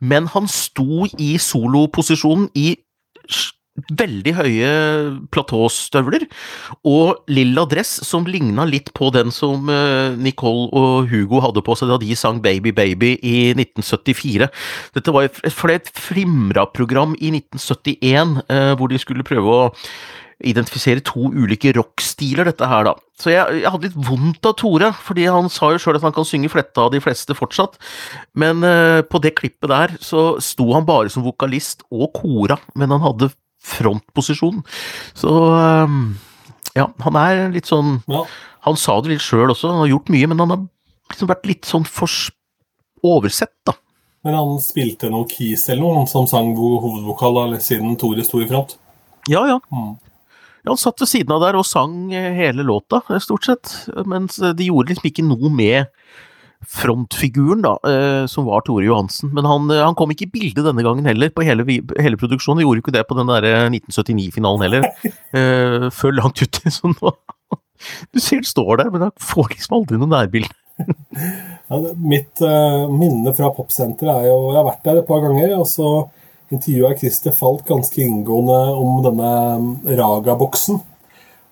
Men 0.00 0.26
han 0.32 0.48
sto 0.50 1.06
i 1.20 1.36
soloposisjonen 1.38 2.48
i 2.58 2.74
veldig 3.92 4.32
høye 4.36 4.68
platåstøvler 5.34 6.24
og 6.88 7.28
lilla 7.28 7.66
dress 7.68 7.98
som 8.08 8.26
ligna 8.28 8.64
litt 8.68 8.92
på 8.96 9.10
den 9.14 9.32
som 9.34 9.68
eh, 9.72 10.16
Nicole 10.16 10.70
og 10.72 11.10
Hugo 11.10 11.42
hadde 11.44 11.64
på 11.64 11.76
seg 11.78 11.92
da 11.92 11.98
de 12.00 12.16
sang 12.16 12.40
Baby 12.44 12.72
Baby 12.76 13.14
i 13.20 13.36
1974. 13.52 14.48
Dette 14.96 15.14
var 15.14 15.28
et 15.28 15.90
Flimra-program 15.92 17.16
i 17.20 17.34
1971 17.36 18.38
eh, 18.48 18.72
hvor 18.78 18.92
de 18.92 19.02
skulle 19.02 19.26
prøve 19.26 19.58
å 19.58 19.66
identifisere 20.44 21.00
to 21.04 21.30
ulike 21.32 21.72
rockstiler, 21.76 22.44
dette 22.50 22.68
her, 22.68 22.84
da. 22.90 22.92
Så 23.16 23.32
jeg, 23.32 23.62
jeg, 23.62 23.70
hadde 23.72 23.88
litt 23.88 24.08
vondt 24.08 24.48
av 24.48 24.56
Tore, 24.60 24.90
fordi 25.06 25.24
han 25.32 25.48
sa 25.52 25.70
jo 25.72 25.80
sjøl 25.80 25.96
at 25.96 26.04
han 26.04 26.14
kan 26.16 26.28
synge 26.28 26.50
fletta 26.52 26.84
av 26.84 26.92
de 26.92 27.00
fleste 27.00 27.36
fortsatt. 27.36 27.78
Men 28.36 28.60
uh, 28.66 29.00
på 29.08 29.20
det 29.24 29.32
klippet 29.38 29.72
der 29.72 29.96
så 30.04 30.34
sto 30.44 30.68
han 30.74 30.88
bare 30.88 31.12
som 31.12 31.24
vokalist 31.24 31.86
og 31.88 32.10
kora, 32.18 32.58
men 32.76 32.92
han 32.92 33.04
hadde 33.06 33.32
frontposisjon. 33.66 34.60
Så 35.16 35.32
uh, 35.56 35.96
ja, 36.76 36.90
han 37.06 37.20
er 37.22 37.46
litt 37.54 37.70
sånn 37.70 37.98
ja. 38.10 38.26
Han 38.66 38.74
sa 38.78 38.96
det 39.00 39.12
litt 39.12 39.22
sjøl 39.22 39.52
også, 39.52 39.70
han 39.70 39.84
har 39.84 39.92
gjort 39.92 40.08
mye, 40.10 40.26
men 40.26 40.40
han 40.42 40.50
har 40.50 40.62
liksom 41.12 41.28
vært 41.30 41.44
litt 41.46 41.68
sånn 41.68 41.84
fors 41.86 42.24
oversett, 43.06 43.54
da. 43.62 43.76
Men 44.26 44.34
han 44.34 44.56
spilte 44.58 45.06
noe 45.06 45.28
Keys 45.30 45.68
eller 45.70 45.84
noe, 45.86 46.08
som 46.10 46.26
sang 46.26 46.50
hovedvokal 46.58 47.54
siden 47.62 47.94
Tore 48.00 48.24
sto 48.26 48.40
i 48.42 48.48
front? 48.50 48.74
Ja, 49.30 49.44
ja. 49.46 49.60
Mm. 49.70 49.92
Ja, 50.66 50.72
Han 50.74 50.80
satt 50.82 51.00
ved 51.00 51.08
siden 51.08 51.30
av 51.30 51.44
der 51.44 51.56
og 51.60 51.66
sang 51.68 52.10
eh, 52.10 52.32
hele 52.34 52.64
låta, 52.66 52.98
eh, 53.06 53.22
stort 53.22 53.46
sett. 53.46 53.70
Mens 54.10 54.40
eh, 54.42 54.54
de 54.56 54.66
gjorde 54.66 54.90
liksom 54.90 55.06
ikke 55.12 55.24
noe 55.26 55.50
med 55.54 55.92
frontfiguren, 56.66 57.60
da, 57.62 57.74
som 58.26 58.46
var 58.48 58.64
Tore 58.64 58.86
Johansen. 58.88 59.28
Men 59.36 59.46
han, 59.46 59.68
han 59.70 59.94
kom 59.94 60.10
ikke 60.10 60.24
i 60.24 60.32
bildet 60.32 60.64
denne 60.66 60.82
gangen 60.82 61.06
heller, 61.06 61.28
på 61.30 61.44
hele, 61.46 61.62
hele 62.00 62.18
produksjonen. 62.18 62.58
De 62.58 62.64
gjorde 62.64 62.80
ikke 62.80 62.94
det 62.96 63.04
på 63.06 63.14
den 63.14 63.28
der 63.28 63.68
1979-finalen 63.68 64.64
heller, 64.64 65.90
før 66.00 66.16
langt 66.16 66.42
uti. 66.42 66.72
Så 66.74 66.90
nå 66.90 67.12
Du 68.10 68.18
ser 68.18 68.40
det 68.40 68.50
står 68.50 68.80
der, 68.80 68.90
men 68.90 69.04
han 69.04 69.14
får 69.20 69.52
liksom 69.52 69.76
aldri 69.78 70.00
noe 70.00 70.10
nærbilde. 70.10 70.50
ja, 71.70 71.78
mitt 72.02 72.42
uh, 72.42 72.88
minne 72.90 73.36
fra 73.36 73.52
Popsenteret 73.54 74.24
er 74.24 74.26
jo 74.32 74.40
Jeg 74.50 74.58
har 74.58 74.66
vært 74.72 74.82
der 74.88 75.04
et 75.04 75.08
par 75.12 75.22
ganger. 75.22 75.54
og 75.60 75.68
så 75.70 75.92
intervjuet 76.52 77.00
Christer 77.00 77.34
Falk 77.34 77.66
ganske 77.68 78.02
inngående 78.02 78.58
om 78.74 79.00
denne 79.04 79.96
Raga-boksen. 79.98 80.80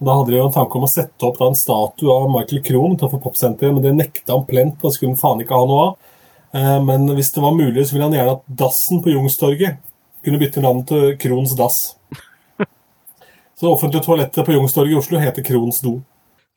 Da 0.04 0.16
hadde 0.18 0.34
de 0.34 0.38
jo 0.38 0.46
en 0.48 0.54
tanke 0.54 0.78
om 0.78 0.86
å 0.86 0.90
sette 0.90 1.26
opp 1.26 1.40
en 1.42 1.56
statue 1.56 2.12
av 2.12 2.28
Michael 2.32 2.62
Krohn 2.66 2.96
utenfor 2.96 3.22
Popsenteret, 3.22 3.74
men 3.74 3.84
det 3.84 3.94
nekta 3.96 4.36
han 4.36 4.46
plent 4.48 4.78
på, 4.78 4.88
det 4.88 4.98
skulle 4.98 5.18
faen 5.18 5.42
ikke 5.42 5.56
ha 5.56 5.68
noe 5.70 5.84
av. 5.86 5.94
Eh, 6.54 6.78
Men 6.84 7.08
hvis 7.14 7.32
det 7.34 7.42
var 7.42 7.54
mulig, 7.56 7.86
så 7.86 7.96
ville 7.96 8.08
han 8.08 8.16
gjerne 8.16 8.36
at 8.38 8.48
dassen 8.64 9.02
på 9.02 9.14
Jungstorget 9.14 9.78
kunne 10.24 10.40
bytte 10.40 10.62
navn 10.64 10.84
til 10.88 11.16
Krohns 11.20 11.54
dass. 11.58 11.96
Så 13.54 13.66
det 13.66 13.72
offentlige 13.72 14.04
toalettet 14.04 14.46
på 14.46 14.54
Jungstorget 14.56 14.94
i 14.94 14.98
Oslo 14.98 15.20
heter 15.22 15.44
Krohns 15.46 15.82
do. 15.84 15.98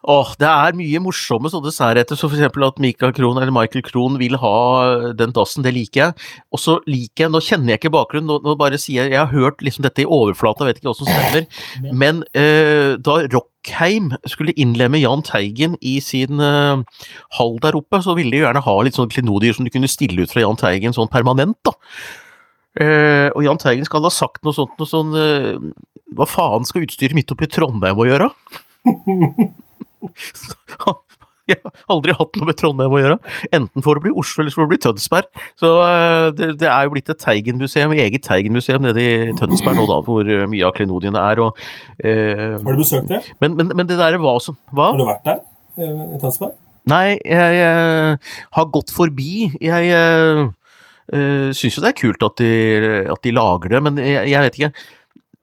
Åh, 0.05 0.29
det 0.37 0.45
er 0.45 0.75
mye 0.77 0.99
morsomme 1.01 1.49
sånne 1.49 1.71
særheter, 1.73 2.15
så 2.15 2.27
eksempel 2.29 2.67
at 2.67 2.77
Michael 2.79 3.15
Krohn 3.17 3.39
eller 3.41 3.51
Michael 3.51 3.81
Krohn 3.83 4.19
vil 4.21 4.37
ha 4.37 4.51
den 5.17 5.33
dassen, 5.33 5.65
det 5.65 5.73
liker 5.73 6.01
jeg. 6.03 6.27
Og 6.53 6.61
så 6.61 6.75
liker 6.85 7.25
jeg, 7.25 7.33
nå 7.33 7.41
kjenner 7.41 7.73
jeg 7.73 7.81
ikke 7.81 7.91
bakgrunnen, 7.95 8.29
nå, 8.29 8.37
nå 8.45 8.53
bare 8.59 8.77
sier 8.79 9.07
jeg, 9.07 9.15
jeg 9.15 9.19
har 9.23 9.33
hørt 9.33 9.65
liksom 9.65 9.87
dette 9.87 10.05
i 10.05 10.07
overflata, 10.07 10.67
vet 10.69 10.79
ikke 10.79 10.91
hva 10.91 10.95
som 10.99 11.09
stemmer, 11.09 11.49
men 11.97 12.21
eh, 12.37 12.93
da 13.01 13.17
Rockheim 13.33 14.13
skulle 14.29 14.55
innlemme 14.55 15.01
Jahn 15.01 15.25
Teigen 15.25 15.75
i 15.81 15.97
sin 16.05 16.45
eh, 16.45 17.03
hall 17.41 17.59
der 17.65 17.81
oppe, 17.81 18.03
så 18.05 18.15
ville 18.15 18.37
de 18.37 18.45
gjerne 18.45 18.63
ha 18.69 18.79
litt 18.85 19.01
sånn 19.01 19.11
klenodier 19.11 19.57
som 19.57 19.65
de 19.65 19.73
kunne 19.73 19.91
stille 19.91 20.21
ut 20.21 20.31
fra 20.31 20.45
Jahn 20.45 20.61
Teigen 20.61 20.95
sånn 20.95 21.11
permanent, 21.11 21.57
da. 21.65 21.73
Eh, 22.77 23.27
og 23.33 23.41
Jahn 23.43 23.59
Teigen 23.59 23.89
skal 23.89 24.05
ha 24.05 24.13
sagt 24.13 24.45
noe 24.45 24.53
sånt, 24.53 24.77
noe 24.77 24.85
sånn 24.85 25.15
eh, 25.17 25.55
Hva 26.13 26.27
faen 26.29 26.67
skal 26.69 26.83
utstyret 26.85 27.17
midt 27.17 27.31
oppe 27.33 27.47
i 27.47 27.49
Trondheim 27.49 27.97
å 27.97 28.05
gjøre? 28.05 28.27
Jeg 31.47 31.61
har 31.63 31.71
aldri 31.93 32.11
hatt 32.11 32.35
noe 32.35 32.47
med 32.49 32.57
Trondheim 32.59 32.91
å 32.91 32.99
gjøre. 32.99 33.15
Enten 33.55 33.83
for 33.85 33.95
å 33.95 34.01
bli 34.03 34.11
Oslo 34.19 34.43
eller 34.43 34.51
for 34.51 34.65
å 34.65 34.67
bli 34.67 34.79
Tønsberg. 34.83 35.29
Så 35.55 35.69
eh, 35.85 36.25
det, 36.35 36.49
det 36.59 36.67
er 36.67 36.83
jo 36.83 36.91
blitt 36.91 37.07
et 37.13 37.21
Teigen-museum, 37.23 37.93
eget 37.95 38.25
Teigen-museum 38.27 38.83
nede 38.83 38.99
i 38.99 39.31
Tønsberg 39.39 39.79
nå, 39.79 39.85
da, 39.87 40.01
hvor 40.03 40.27
eh, 40.27 40.43
mye 40.51 40.65
av 40.67 40.75
klenodiene 40.75 41.21
er. 41.23 41.39
Og, 41.45 41.61
eh, 42.03 42.57
Har 42.59 42.75
du 42.75 42.81
besøkt 42.83 43.07
det? 43.13 43.21
men, 43.39 43.55
men, 43.61 43.71
men 43.79 43.87
det 43.87 43.95
derre 43.95 44.19
var 44.19 44.41
som 44.43 44.57
Hva? 44.75 44.89
Har 44.91 44.99
du 44.99 45.07
vært 45.07 45.23
der? 45.29 45.39
eh, 45.79 46.03
I 46.17 46.19
Tønsberg? 46.25 46.51
Nei, 46.91 47.15
jeg, 47.15 47.55
jeg 47.61 48.19
har 48.59 48.69
gått 48.75 48.91
forbi. 48.95 49.31
Jeg 49.63 49.87
jeg 49.87 51.55
syns 51.55 51.77
jo 51.77 51.81
det 51.83 51.93
er 51.93 51.95
kult 51.95 52.23
at 52.27 52.41
de, 52.43 52.47
at 53.11 53.23
de 53.23 53.31
lager 53.31 53.71
det, 53.71 53.79
men 53.85 53.99
jeg, 54.03 54.27
jeg 54.33 54.43
vet 54.43 54.57
ikke. 54.59 54.69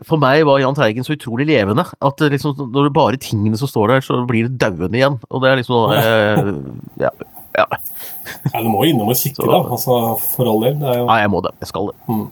For 0.02 0.18
meg 0.18 0.42
var 0.48 0.58
Jahn 0.58 0.74
Teigen 0.74 1.06
så 1.06 1.14
utrolig 1.14 1.46
levende 1.46 1.84
at 1.86 2.22
liksom, 2.32 2.56
når 2.58 2.88
det 2.88 2.90
er 2.90 2.96
bare 2.96 3.20
tingene 3.22 3.56
som 3.60 3.70
står 3.70 3.92
der, 3.92 4.00
så 4.02 4.16
blir 4.26 4.48
det 4.48 4.58
dauende 4.58 4.98
igjen. 4.98 5.20
Og 5.30 5.42
det 5.44 5.50
er 5.52 5.60
liksom 5.60 5.92
eh, 5.94 6.50
ja, 7.04 7.12
ja. 7.54 7.66
Ja, 8.50 8.62
du 8.64 8.66
må 8.72 8.82
jo 8.82 8.90
innom 8.90 9.12
og 9.12 9.16
kikke, 9.20 9.38
Så- 9.38 9.46
da. 9.46 9.60
Altså, 9.76 9.98
for 10.34 10.50
all 10.50 10.64
del. 10.66 10.80
Jo 10.82 11.06
Nei, 11.06 11.20
jeg 11.22 11.30
må 11.30 11.40
det. 11.46 11.52
Jeg 11.62 11.70
skal 11.70 11.92
det. 11.92 11.96
Mm. 12.10 12.26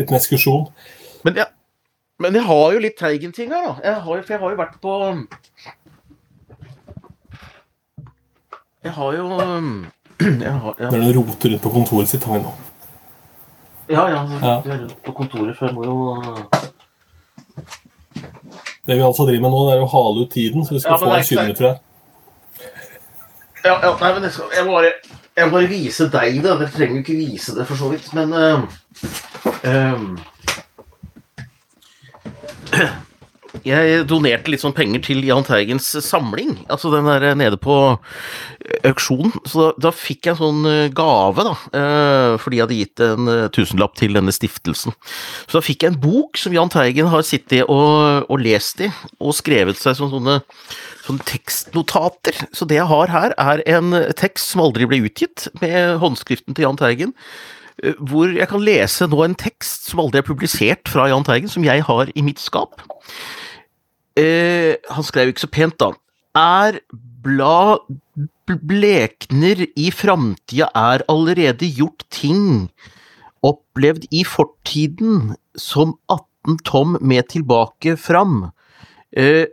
liten 0.00 0.16
ekskursjon. 0.16 0.64
Men 1.28 1.36
jeg, 1.42 1.46
men 2.24 2.34
jeg 2.40 2.44
har 2.48 2.72
jo 2.72 2.80
litt 2.80 2.96
Teigen-ting 2.96 3.52
her, 3.52 3.66
da. 3.68 3.74
Jeg 3.84 4.00
har, 4.06 4.22
for 4.22 4.32
jeg 4.32 4.40
har 4.40 4.50
jo 4.54 4.60
vært 4.62 4.80
på 4.80 4.96
Jeg 8.86 8.92
har 8.96 9.16
jo 9.18 9.26
jeg 10.46 10.52
har, 10.52 10.74
jeg, 10.78 10.86
er 10.86 10.96
noen 10.96 11.12
roter 11.18 11.52
rundt 11.52 11.62
på 11.66 11.74
kontoret 11.74 12.08
sitt. 12.08 12.24
har 12.24 12.38
vi 12.38 12.44
nå. 12.46 12.54
Ja, 13.92 14.08
ja. 14.08 14.22
du 14.24 14.34
Jeg 14.40 14.78
er 14.78 14.80
rundt 14.86 15.02
på 15.04 15.12
kontoret, 15.12 15.56
for 15.58 15.68
jeg 15.68 15.76
må 15.76 15.84
jo 15.84 15.96
Det 18.86 18.94
vi 18.94 19.02
altså 19.02 19.26
driver 19.26 19.42
med 19.42 19.50
nå, 19.50 19.60
det 19.66 19.74
er 19.74 19.82
å 19.82 19.90
hale 19.90 20.24
ut 20.24 20.32
tiden, 20.32 20.64
så 20.66 20.76
vi 20.76 20.80
skal 20.82 20.94
Ja, 20.94 20.98
få 21.02 21.10
en 21.10 21.24
20 21.24 21.42
minutter 21.42 21.64
her. 21.66 21.78
Ja, 23.64 23.74
ja 23.82 23.92
nei, 24.00 24.10
men 24.14 24.22
jeg 24.28 24.32
skal 24.36 24.52
jeg 24.54 24.66
må 24.66 24.76
bare, 24.76 24.92
jeg 25.36 25.48
må 25.48 25.56
bare 25.56 25.70
vise 25.70 26.06
deg 26.12 26.38
det. 26.38 26.52
Dere 26.52 26.70
trenger 26.74 26.94
jo 27.00 27.02
ikke 27.02 27.18
vise 27.18 27.56
det, 27.56 27.66
for 27.66 27.76
så 27.80 27.90
vidt, 27.90 28.06
men 28.14 28.28
uh, 28.32 28.62
eh, 29.66 29.98
Jeg 33.64 34.04
donerte 34.10 34.50
litt 34.52 34.62
sånn 34.62 34.74
penger 34.76 35.02
til 35.06 35.22
Jahn 35.26 35.46
Teigens 35.46 35.88
samling, 36.04 36.56
altså 36.68 36.90
den 36.92 37.08
der 37.08 37.34
nede 37.38 37.58
på 37.60 37.76
auksjonen. 38.86 39.32
Så 39.46 39.62
da, 39.62 39.68
da 39.88 39.92
fikk 39.94 40.26
jeg 40.26 40.36
en 40.36 40.40
sånn 40.40 40.68
eh, 40.70 40.88
gave, 40.96 41.46
da, 41.46 41.54
eh, 41.78 42.32
fordi 42.42 42.58
jeg 42.58 42.66
hadde 42.66 42.80
gitt 42.80 43.04
en 43.06 43.30
eh, 43.32 43.46
tusenlapp 43.54 43.96
til 44.00 44.18
denne 44.18 44.34
stiftelsen. 44.34 44.96
Så 45.46 45.58
da 45.58 45.64
fikk 45.64 45.86
jeg 45.86 45.94
en 45.94 46.02
bok 46.02 46.40
som 46.40 46.54
Jahn 46.56 46.72
Teigen 46.72 47.10
har 47.12 47.24
sittet 47.26 47.64
og, 47.64 48.26
og 48.28 48.42
lest 48.42 48.82
i, 48.84 48.90
og 49.20 49.36
skrevet 49.38 49.80
seg 49.80 49.96
som 49.98 50.12
sånne 50.12 50.40
sånne 51.06 51.26
tekstnotater. 51.28 52.38
Så 52.56 52.66
det 52.68 52.80
jeg 52.80 52.90
har 52.90 53.12
her, 53.12 53.34
er 53.38 53.62
en 53.76 53.94
tekst 54.18 54.52
som 54.52 54.64
aldri 54.64 54.88
ble 54.90 55.04
utgitt, 55.06 55.48
med 55.62 56.00
håndskriften 56.02 56.56
til 56.56 56.66
Jahn 56.66 56.80
Teigen. 56.80 57.14
eh, 57.82 57.94
Hvor 58.00 58.32
jeg 58.32 58.48
kan 58.50 58.64
lese 58.64 59.06
nå 59.06 59.22
en 59.24 59.38
tekst 59.38 59.90
som 59.90 60.02
aldri 60.02 60.22
er 60.22 60.26
publisert 60.26 60.90
fra 60.90 61.08
Jahn 61.12 61.26
Teigen, 61.26 61.48
som 61.52 61.64
jeg 61.66 61.86
har 61.86 62.10
i 62.14 62.26
mitt 62.26 62.42
skap. 62.42 62.82
Eh, 64.16 64.76
han 64.90 65.06
skrev 65.06 65.30
ikke 65.30 65.44
så 65.44 65.52
pent, 65.52 65.78
da. 65.80 65.92
Er 66.36 66.80
blad 67.24 67.84
blekner 68.46 69.64
i 69.74 69.90
framtida, 69.90 70.68
er 70.74 71.02
allerede 71.10 71.66
gjort 71.66 72.04
ting 72.14 72.68
opplevd 73.46 74.06
i 74.14 74.22
fortiden 74.26 75.34
som 75.58 75.96
18 76.12 76.60
tom 76.66 76.96
med 77.00 77.28
tilbake 77.32 77.96
fram. 78.00 78.50
Eh, 79.12 79.46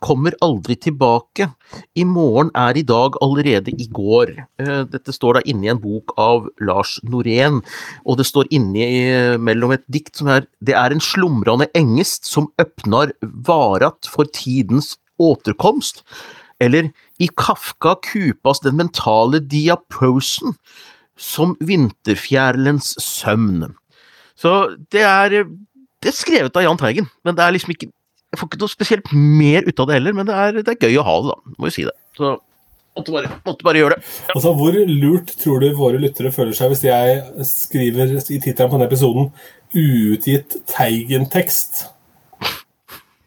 kommer 0.00 0.34
aldri 0.44 0.76
tilbake. 0.80 1.50
I 1.94 2.04
morgen 2.08 2.50
er 2.56 2.78
i 2.78 2.84
dag 2.86 3.18
allerede 3.22 3.72
i 3.76 3.86
går. 3.92 4.32
Eh, 4.60 4.82
Dette 4.90 5.14
står 5.14 5.38
da 5.38 5.44
inni 5.48 5.70
en 5.70 5.80
bok 5.80 6.14
av 6.20 6.48
Lars 6.64 6.98
Norén, 7.04 7.60
og 8.04 8.18
det 8.20 8.26
står 8.28 8.50
inni 8.50 8.86
eh, 9.04 9.36
mellom 9.38 9.76
et 9.76 9.84
dikt 9.92 10.16
som 10.16 10.32
er 10.32 10.48
Det 10.60 10.74
er 10.76 10.92
en 10.92 11.04
slumrende 11.04 11.68
engest 11.76 12.28
som 12.28 12.50
øppnar 12.60 13.12
varat 13.22 14.08
for 14.08 14.24
tidens 14.24 14.96
återkomst. 15.20 16.04
Eller 16.60 16.90
i 17.20 17.28
Kafka 17.28 17.96
kupas 18.04 18.60
den 18.64 18.76
mentale 18.80 19.40
diaposen 19.40 20.56
som 21.20 21.56
vinterfjærlens 21.60 22.94
søvn. 23.00 23.74
Så 24.40 24.76
det 24.92 25.04
er, 25.04 25.44
det 26.00 26.12
er 26.12 26.16
skrevet 26.16 26.56
av 26.56 26.64
Jahn 26.64 26.80
Teigen, 26.80 27.08
men 27.24 27.36
det 27.36 27.44
er 27.44 27.56
liksom 27.56 27.74
ikke 27.74 27.90
Jeg 28.30 28.38
får 28.38 28.46
ikke 28.50 28.60
noe 28.62 28.70
spesielt 28.70 29.10
mer 29.12 29.66
ut 29.66 29.80
av 29.82 29.88
det 29.90 29.96
heller, 29.98 30.14
men 30.14 30.28
det 30.28 30.34
er, 30.38 30.60
det 30.62 30.70
er 30.76 30.86
gøy 30.86 31.00
å 31.02 31.06
ha 31.06 31.14
det, 31.24 31.32
da. 31.34 31.54
Må 31.58 31.66
jo 31.70 31.74
si 31.74 31.84
det. 31.88 31.94
Så 32.18 32.28
måtte 32.98 33.14
bare, 33.14 33.30
måtte 33.46 33.66
bare 33.66 33.80
gjøre 33.82 33.96
det. 33.96 34.04
Altså, 34.34 34.52
Hvor 34.58 34.76
lurt 34.90 35.32
tror 35.40 35.62
du 35.64 35.68
våre 35.78 35.98
lyttere 36.02 36.30
føler 36.34 36.54
seg 36.56 36.70
hvis 36.74 36.84
jeg 36.86 37.46
skriver 37.48 38.14
i 38.20 38.38
tittelen 38.42 38.70
på 38.70 38.76
denne 38.78 38.86
episoden 38.90 39.30
'Uutgitt 39.74 40.56
Teigen-tekst'? 40.70 41.84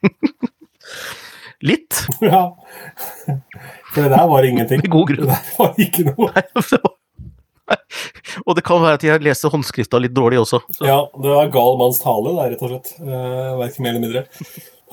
Litt. 1.63 2.01
Ja. 2.19 2.41
For 3.93 4.01
det 4.03 4.09
der 4.11 4.27
var 4.27 4.43
ingenting. 4.43 4.81
Med 4.83 4.91
god 4.91 5.07
grunn. 5.13 5.29
Det 5.29 5.31
der 5.31 5.55
var 5.59 5.79
ikke 5.79 6.03
noe. 6.09 6.27
Nei, 6.35 6.43
det 6.57 6.79
var- 6.83 6.99
Og 8.43 8.55
det 8.57 8.63
kan 8.67 8.81
være 8.83 8.97
at 8.99 9.03
jeg 9.07 9.23
leste 9.23 9.47
håndskrifta 9.51 9.99
litt 10.01 10.13
dårlig 10.13 10.41
også. 10.41 10.59
Så. 10.75 10.83
Ja, 10.85 10.97
det 11.15 11.29
var 11.31 11.51
gal 11.53 11.77
manns 11.79 12.01
tale, 12.03 12.33
det, 12.35 12.47
rett 12.53 12.63
og 12.65 12.73
slett. 12.73 12.89
Uh, 12.99 13.55
Verken 13.61 13.85
mer 13.85 13.93
eller 13.95 14.03
mindre. 14.03 14.25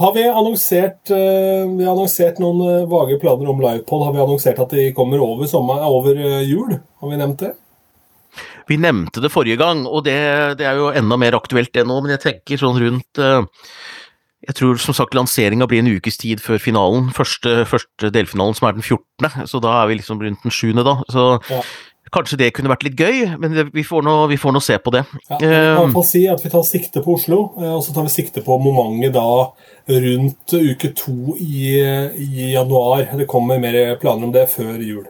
Har 0.00 0.14
vi 0.14 0.28
annonsert, 0.28 1.10
eh, 1.10 1.76
vi 1.76 1.84
har 1.84 1.92
annonsert 1.92 2.38
noen 2.40 2.60
eh, 2.64 2.86
vage 2.88 3.18
planer 3.20 3.50
om 3.52 3.58
livepod? 3.60 4.04
Har 4.06 4.14
vi 4.14 4.22
annonsert 4.22 4.62
at 4.62 4.70
de 4.72 4.86
kommer 4.96 5.20
over, 5.20 5.44
sommer, 5.50 5.82
over 5.84 6.16
eh, 6.16 6.46
jul? 6.48 6.78
Har 7.02 7.10
vi 7.10 7.18
nevnt 7.20 7.42
det? 7.44 7.50
Vi 8.70 8.78
nevnte 8.80 9.20
det 9.20 9.32
forrige 9.34 9.58
gang, 9.60 9.82
og 9.84 10.06
det, 10.06 10.16
det 10.56 10.64
er 10.70 10.80
jo 10.80 10.88
enda 10.96 11.18
mer 11.20 11.36
aktuelt 11.36 11.74
det 11.76 11.84
nå, 11.84 11.98
men 12.00 12.14
jeg 12.14 12.22
tenker 12.22 12.62
sånn 12.62 12.78
rundt 12.80 13.20
Jeg 13.20 14.56
tror 14.56 14.78
som 14.80 14.96
sagt 14.96 15.12
lanseringa 15.18 15.66
blir 15.68 15.82
en 15.82 15.90
ukes 15.92 16.16
tid 16.16 16.40
før 16.40 16.62
finalen. 16.62 17.10
Første, 17.12 17.66
første 17.68 18.08
delfinalen 18.14 18.56
som 18.56 18.70
er 18.70 18.78
den 18.78 18.86
14., 18.86 19.44
så 19.50 19.60
da 19.60 19.74
er 19.82 19.90
vi 19.90 19.98
liksom 19.98 20.22
rundt 20.22 20.46
den 20.46 20.54
7., 20.54 20.80
da. 20.80 20.96
Så 21.12 21.26
Ja. 21.50 21.60
Kanskje 22.14 22.38
det 22.40 22.50
kunne 22.56 22.70
vært 22.72 22.84
litt 22.86 22.98
gøy, 22.98 23.36
men 23.40 23.54
vi 23.74 23.84
får 23.86 24.04
nå 24.06 24.14
vi 24.30 24.38
får 24.40 24.54
nå 24.54 24.62
se 24.64 24.76
på 24.82 24.92
det. 24.94 25.04
Ja, 25.28 25.38
vi 25.38 25.46
kan 25.46 25.46
i 25.46 25.54
Eh, 25.54 25.76
hvert 25.78 25.94
fall 25.96 26.08
si 26.08 26.24
at 26.30 26.42
vi 26.44 26.50
tar 26.52 26.66
sikte 26.66 27.02
på 27.04 27.14
Oslo, 27.18 27.40
eh, 27.60 27.70
og 27.76 27.84
så 27.86 27.94
tar 27.94 28.06
vi 28.06 28.14
sikte 28.14 28.42
på 28.46 28.58
momentet 28.62 29.14
da 29.14 29.52
rundt 29.90 30.54
uke 30.54 30.92
to 30.98 31.36
i, 31.38 31.78
i 31.80 32.52
januar. 32.54 33.06
Det 33.18 33.28
kommer 33.30 33.62
mer 33.62 33.96
planer 34.02 34.28
om 34.28 34.34
det 34.34 34.46
før 34.52 34.78
jul. 34.82 35.04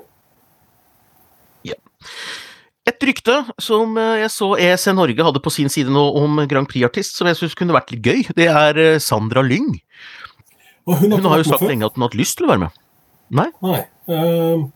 Ja. 1.67 1.77
Et 2.89 3.09
rykte 3.11 3.43
som 3.61 3.97
eh, 4.01 4.21
jeg 4.25 4.35
så 4.37 4.53
ESC 4.57 4.91
Norge 4.97 5.29
hadde 5.31 5.45
på 5.45 5.53
sin 5.53 5.73
side 5.73 5.93
nå 5.93 6.05
om 6.21 6.43
Grand 6.51 6.69
Prix-artist, 6.69 7.17
som 7.17 7.29
jeg 7.31 7.41
syns 7.41 7.57
kunne 7.59 7.77
vært 7.77 7.93
litt 7.95 8.05
gøy, 8.05 8.27
det 8.37 8.49
er 8.49 8.99
Sandra 9.01 9.45
Lyng. 9.45 9.79
Hun 10.91 11.13
har, 11.13 11.21
Hun 11.21 11.31
har 11.31 11.43
jo 11.43 11.49
sagt 11.53 11.69
lenge 11.69 11.87
at 11.87 11.95
hun 11.95 12.03
har 12.03 12.11
hatt 12.11 12.19
lyst 12.19 12.39
til 12.41 12.49
å 12.49 12.53
være 12.55 12.65
med. 12.67 12.79
Nei? 13.31 13.49
Nei. 13.63 13.81
ehm, 14.17 14.69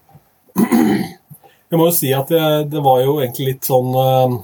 jeg 1.74 1.80
må 1.80 1.90
jo 1.90 1.94
si 1.96 2.10
at 2.14 2.30
det, 2.30 2.42
det 2.70 2.82
var 2.84 3.02
jo 3.02 3.18
egentlig 3.20 3.54
litt 3.54 3.68
sånn 3.68 3.94
eh, 3.98 4.34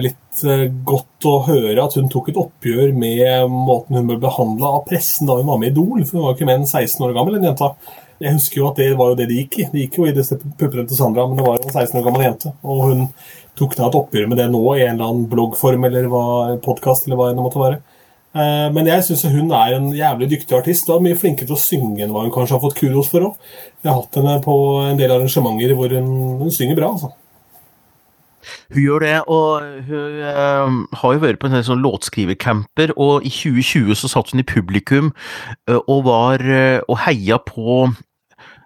Litt 0.00 0.40
eh, 0.48 0.64
godt 0.88 1.26
å 1.28 1.34
høre 1.44 1.82
at 1.82 1.94
hun 1.98 2.08
tok 2.12 2.30
et 2.32 2.38
oppgjør 2.40 2.94
med 2.96 3.52
måten 3.52 3.98
hun 3.98 4.08
ble 4.08 4.16
behandla 4.22 4.78
av 4.78 4.86
pressen 4.88 5.28
da 5.28 5.36
hun 5.36 5.50
var 5.50 5.60
med 5.60 5.68
i 5.68 5.74
Idol. 5.74 6.06
For 6.08 6.16
hun 6.16 6.24
var 6.24 6.32
jo 6.32 6.38
ikke 6.38 6.48
mer 6.48 6.62
enn 6.62 6.70
16 6.70 7.04
år 7.04 7.12
gammel, 7.12 7.36
den 7.36 7.50
jenta. 7.50 7.68
Jeg 8.16 8.32
husker 8.32 8.62
jo 8.62 8.70
at 8.70 8.80
det 8.80 8.86
var 8.96 9.12
jo 9.12 9.18
det 9.18 9.26
de 9.28 9.42
gikk 9.42 9.58
i. 9.60 9.66
De 9.74 9.82
gikk 9.82 9.98
jo 10.00 10.06
i 10.08 10.14
disse 10.16 10.38
puppene 10.40 10.86
til 10.88 10.96
Sandra, 10.96 11.26
men 11.28 11.36
det 11.36 11.44
var 11.44 11.58
jo 11.58 11.68
en 11.68 11.74
16 11.74 12.00
år 12.00 12.06
gammel 12.08 12.24
jente. 12.24 12.54
Og 12.64 12.80
hun 12.86 13.04
tok 13.60 13.76
da 13.76 13.90
et 13.90 13.98
oppgjør 14.00 14.30
med 14.32 14.40
det 14.40 14.48
nå 14.54 14.62
i 14.72 14.86
en 14.86 14.94
eller 14.96 15.10
annen 15.10 15.28
bloggform 15.34 15.84
eller 15.90 16.08
podkast 16.64 17.04
eller 17.04 17.20
hva 17.20 17.28
det 17.34 17.44
måtte 17.44 17.60
være. 17.60 17.82
Eh, 18.34 18.68
men 18.74 18.88
jeg 18.90 19.04
syns 19.06 19.26
hun 19.30 19.52
er 19.54 19.76
en 19.76 19.90
jævlig 19.94 20.30
dyktig 20.34 20.56
artist. 20.58 20.88
Er 20.90 21.02
mye 21.04 21.18
flinkere 21.18 21.46
til 21.50 21.56
å 21.58 21.60
synge 21.60 22.02
enn 22.02 22.14
hva 22.14 22.24
hun 22.24 22.34
kanskje 22.34 22.56
har 22.56 22.64
fått 22.64 22.78
kudos 22.80 23.12
for 23.12 23.30
òg. 23.30 23.52
Jeg 23.82 23.92
har 23.92 24.00
hatt 24.00 24.18
henne 24.18 24.40
på 24.42 24.56
en 24.88 24.98
del 24.98 25.14
arrangementer 25.14 25.76
hvor 25.78 25.94
hun, 25.94 26.10
hun 26.42 26.54
synger 26.54 26.80
bra. 26.80 26.94
altså. 26.96 27.14
Hun 28.74 28.82
gjør 28.82 29.04
det, 29.04 29.14
og 29.30 29.62
hun 29.88 30.18
eh, 30.30 30.74
har 31.00 31.14
jo 31.14 31.22
vært 31.22 31.40
på 31.40 31.48
en 31.48 31.64
sånn 31.66 31.84
låtskrivercamper, 31.84 32.94
og 33.00 33.24
i 33.24 33.32
2020 33.32 33.96
så 33.98 34.10
satt 34.10 34.32
hun 34.32 34.42
i 34.42 34.48
publikum 34.48 35.12
eh, 35.68 35.78
og 35.78 36.04
var 36.08 36.44
eh, 36.44 36.80
og 36.88 37.00
heia 37.06 37.40
på 37.40 37.88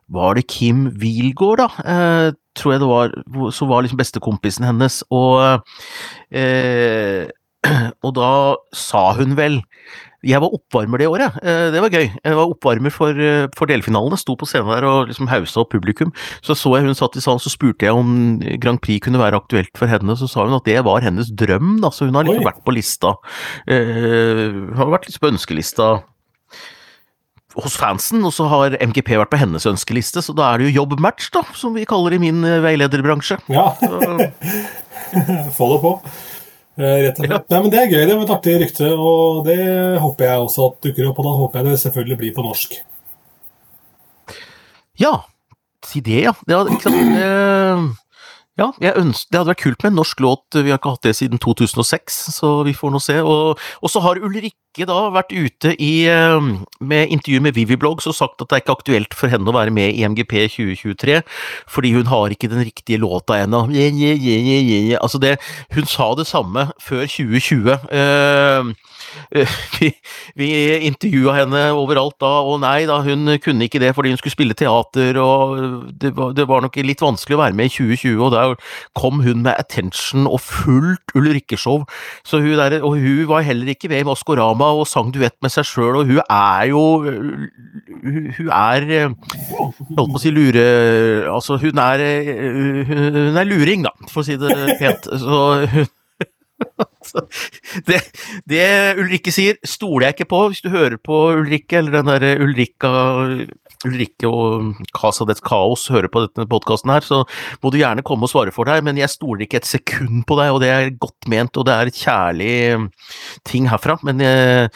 Var 0.09 0.38
det 0.38 0.46
Kim 0.48 0.87
Wilgård, 0.98 1.61
da? 1.61 1.68
Eh, 1.85 2.28
tror 2.57 2.72
jeg 2.74 2.81
det 2.81 2.88
var, 2.90 3.12
som 3.54 3.68
var 3.70 3.85
liksom 3.85 4.00
bestekompisen 4.00 4.64
hennes, 4.66 5.02
og 5.14 5.61
Og 8.07 8.14
da 8.18 8.31
sa 8.76 9.11
hun 9.18 9.37
vel 9.38 9.62
jeg 10.26 10.42
var 10.42 10.50
oppvarmer 10.50 10.98
det 10.98 11.07
året, 11.07 11.37
eh, 11.46 11.70
det 11.70 11.78
var 11.78 11.92
gøy. 11.94 12.09
Jeg 12.11 12.35
var 12.35 12.50
oppvarmer 12.50 12.90
for, 12.90 13.14
eh, 13.14 13.46
for 13.54 13.70
delfinalene, 13.70 14.18
sto 14.18 14.35
på 14.35 14.48
scenen 14.50 14.74
der 14.74 14.85
og 14.85 15.07
liksom 15.07 15.28
hausa 15.31 15.61
opp 15.61 15.70
publikum. 15.70 16.12
Så 16.42 16.57
så 16.59 16.74
jeg 16.74 16.87
hun 16.87 16.94
satt 16.94 17.14
i 17.14 17.20
salen, 17.20 17.38
så 17.38 17.50
spurte 17.50 17.87
jeg 17.87 17.94
om 17.94 18.40
Grand 18.59 18.81
Prix 18.83 19.04
kunne 19.04 19.20
være 19.20 19.38
aktuelt 19.38 19.70
for 19.78 19.87
henne, 19.87 20.16
så 20.18 20.28
sa 20.28 20.44
hun 20.44 20.54
at 20.54 20.64
det 20.64 20.83
var 20.83 21.02
hennes 21.02 21.31
drøm, 21.31 21.81
da, 21.81 21.90
så 21.90 22.07
hun 22.07 22.14
har 22.14 22.24
liksom 22.24 22.42
Oi. 22.42 22.50
vært 22.50 22.64
på 22.64 22.74
lista. 22.74 23.14
Uh, 23.70 24.74
har 24.74 24.90
vært 24.90 25.07
litt 25.07 25.20
på 25.20 25.31
ønskelista 25.31 26.02
hos 27.54 27.76
fansen, 27.76 28.24
og 28.24 28.33
så 28.33 28.48
har 28.48 28.76
MGP 28.83 29.14
vært 29.18 29.31
på 29.31 29.38
hennes 29.38 29.64
ønskeliste, 29.66 30.20
så 30.22 30.35
da 30.35 30.52
er 30.52 30.59
det 30.59 30.72
jo 30.72 30.83
jobbmatch, 30.83 31.31
da, 31.31 31.44
som 31.54 31.74
vi 31.74 31.87
kaller 31.87 32.11
det 32.11 32.18
i 32.18 32.26
min 32.26 32.42
veilederbransje. 32.42 33.38
Ja, 33.48 33.70
få 35.57 35.70
det 35.72 35.81
på. 35.87 35.94
Eh, 36.78 36.98
Rett 37.08 37.18
og 37.18 37.26
slett. 37.26 37.48
Nei, 37.50 37.60
men 37.64 37.70
Det 37.74 37.78
er 37.80 37.90
gøy. 37.90 38.04
Det 38.06 38.16
var 38.16 38.24
et 38.24 38.34
artig 38.36 38.54
rykte, 38.62 38.90
og 38.94 39.40
det 39.48 39.58
håper 39.98 40.28
jeg 40.28 40.44
også 40.44 40.68
at 40.70 40.76
dukker 40.86 41.08
opp. 41.10 41.18
Og 41.18 41.26
da 41.26 41.32
håper 41.40 41.58
jeg 41.58 41.66
det 41.72 41.80
selvfølgelig 41.82 42.18
blir 42.20 42.34
på 42.36 42.44
norsk. 42.46 42.76
Ja, 44.98 45.12
si 45.86 46.00
det, 46.02 46.20
ja. 46.26 46.34
Det 46.46 46.54
er 46.54 46.70
ikke 46.74 46.86
sant? 46.86 47.98
Eh, 48.59 48.79
ja, 48.83 48.94
ønsker, 48.99 49.31
det 49.31 49.38
hadde 49.38 49.53
vært 49.53 49.62
kult 49.62 49.85
med 49.85 49.92
en 49.92 50.01
norsk 50.01 50.23
låt. 50.25 50.47
Vi 50.57 50.73
har 50.73 50.81
ikke 50.81 50.94
hatt 50.97 51.07
det 51.07 51.14
siden 51.18 51.42
2006, 51.42 52.18
så 52.38 52.55
vi 52.66 52.75
får 52.77 52.94
nå 52.94 53.03
se. 53.03 53.21
Og, 53.23 53.61
og 53.83 53.92
så 53.92 54.03
har 54.03 54.21
Ulrikke 54.25 54.87
da 54.88 54.99
vært 55.14 55.33
ute 55.35 55.73
i, 55.75 56.07
eh, 56.11 56.51
med 56.81 57.14
intervju 57.14 57.40
med 57.42 57.57
Viviblogg 57.57 58.03
og 58.03 58.14
sagt 58.14 58.42
at 58.42 58.51
det 58.51 58.59
er 58.59 58.64
ikke 58.64 58.77
aktuelt 58.79 59.16
for 59.16 59.31
henne 59.33 59.49
å 59.51 59.57
være 59.57 59.75
med 59.75 59.94
i 59.94 60.05
MGP 60.07 60.35
2023, 60.55 61.23
fordi 61.71 61.94
hun 61.97 62.11
har 62.11 62.35
ikke 62.35 62.51
den 62.51 62.66
riktige 62.66 63.01
låta 63.03 63.38
ennå. 63.42 63.66
Yeah, 63.75 63.94
yeah, 63.94 64.18
yeah. 64.18 64.99
Altså 65.03 65.18
det, 65.23 65.38
hun 65.75 65.87
sa 65.87 66.12
det 66.18 66.29
samme 66.31 66.71
før 66.83 67.07
2020. 67.07 67.79
Eh, 67.90 67.99
eh, 67.99 68.75
vi, 69.78 69.90
vi 70.38 70.48
intervjua 70.88 71.35
henne 71.40 71.62
overalt 71.76 72.16
da, 72.22 72.31
og 72.46 72.61
nei 72.62 72.87
da, 72.88 73.00
hun 73.04 73.35
kunne 73.44 73.68
ikke 73.68 73.81
det 73.83 73.92
fordi 73.96 74.12
hun 74.14 74.20
skulle 74.20 74.35
spille 74.35 74.57
teater, 74.59 75.18
og 75.22 75.90
det 76.00 76.14
var, 76.16 76.35
det 76.37 76.46
var 76.48 76.64
nok 76.64 76.78
litt 76.85 77.02
vanskelig 77.04 77.38
å 77.38 77.42
være 77.42 77.59
med 77.59 77.70
i 77.70 77.74
2020, 77.76 78.22
og 78.24 78.33
der 78.35 78.54
kom 78.98 79.22
hun 79.24 79.44
med 79.46 79.59
attention 79.59 80.28
og 80.28 80.40
fullt 80.44 81.14
Ulrikke-show. 81.18 81.85
Så 82.26 82.42
hun 82.42 82.57
der, 82.59 82.78
og 82.83 82.98
hun 82.98 83.28
var 83.31 83.46
heller 83.46 83.72
ikke 83.72 83.90
med 83.92 84.04
i 84.04 84.09
Maskorama 84.09 84.70
og 84.78 84.88
sang 84.88 85.12
duett 85.14 85.37
med 85.44 85.52
seg 85.54 85.66
sjøl, 85.68 86.00
og 86.00 86.09
hun 86.11 86.22
er 86.24 86.68
jo 86.72 86.85
Hun 87.98 88.50
er 88.54 88.85
Holdt 89.59 89.96
på 89.96 90.18
å 90.18 90.20
si 90.20 90.31
lure 90.33 90.64
Altså, 91.31 91.59
hun 91.61 91.81
er 91.83 92.02
Hun 92.88 93.38
er 93.38 93.48
luring, 93.48 93.85
da, 93.87 93.92
for 94.11 94.22
å 94.22 94.26
si 94.26 94.38
det 94.40 94.78
pent. 94.81 95.09
Så 95.18 95.42
hun 95.74 95.88
så 97.09 97.25
det, 97.88 98.03
det 98.49 98.66
Ulrikke 99.01 99.35
sier, 99.35 99.59
stoler 99.66 100.09
jeg 100.09 100.18
ikke 100.18 100.31
på. 100.35 100.42
Hvis 100.53 100.62
du 100.64 100.71
hører 100.73 100.99
på 101.01 101.23
Ulrikke, 101.38 101.81
eller 101.81 101.99
den 101.99 102.12
derre 102.12 102.37
Ulrikka 102.44 102.92
Ulrikke 103.87 104.31
og 104.31 104.79
Casa 104.97 105.27
Dets 105.29 105.44
Kaos 105.44 105.87
hører 105.92 106.11
på 106.11 106.25
denne 106.25 106.49
podkasten 106.51 106.90
her, 106.90 107.05
så 107.07 107.23
må 107.62 107.71
du 107.71 107.79
gjerne 107.79 108.05
komme 108.07 108.27
og 108.27 108.33
svare 108.33 108.55
for 108.55 108.66
deg, 108.68 108.83
men 108.87 108.99
jeg 108.99 109.12
stoler 109.12 109.47
ikke 109.47 109.61
et 109.61 109.68
sekund 109.68 110.25
på 110.29 110.38
deg, 110.40 110.55
og 110.55 110.62
det 110.64 110.73
er 110.73 110.97
godt 110.99 111.29
ment, 111.31 111.59
og 111.61 111.68
det 111.68 111.77
er 111.77 111.90
et 111.90 112.01
kjærlig 112.01 112.57
ting 113.47 113.68
herfra. 113.71 113.99
Men 114.07 114.25
jeg, 114.25 114.73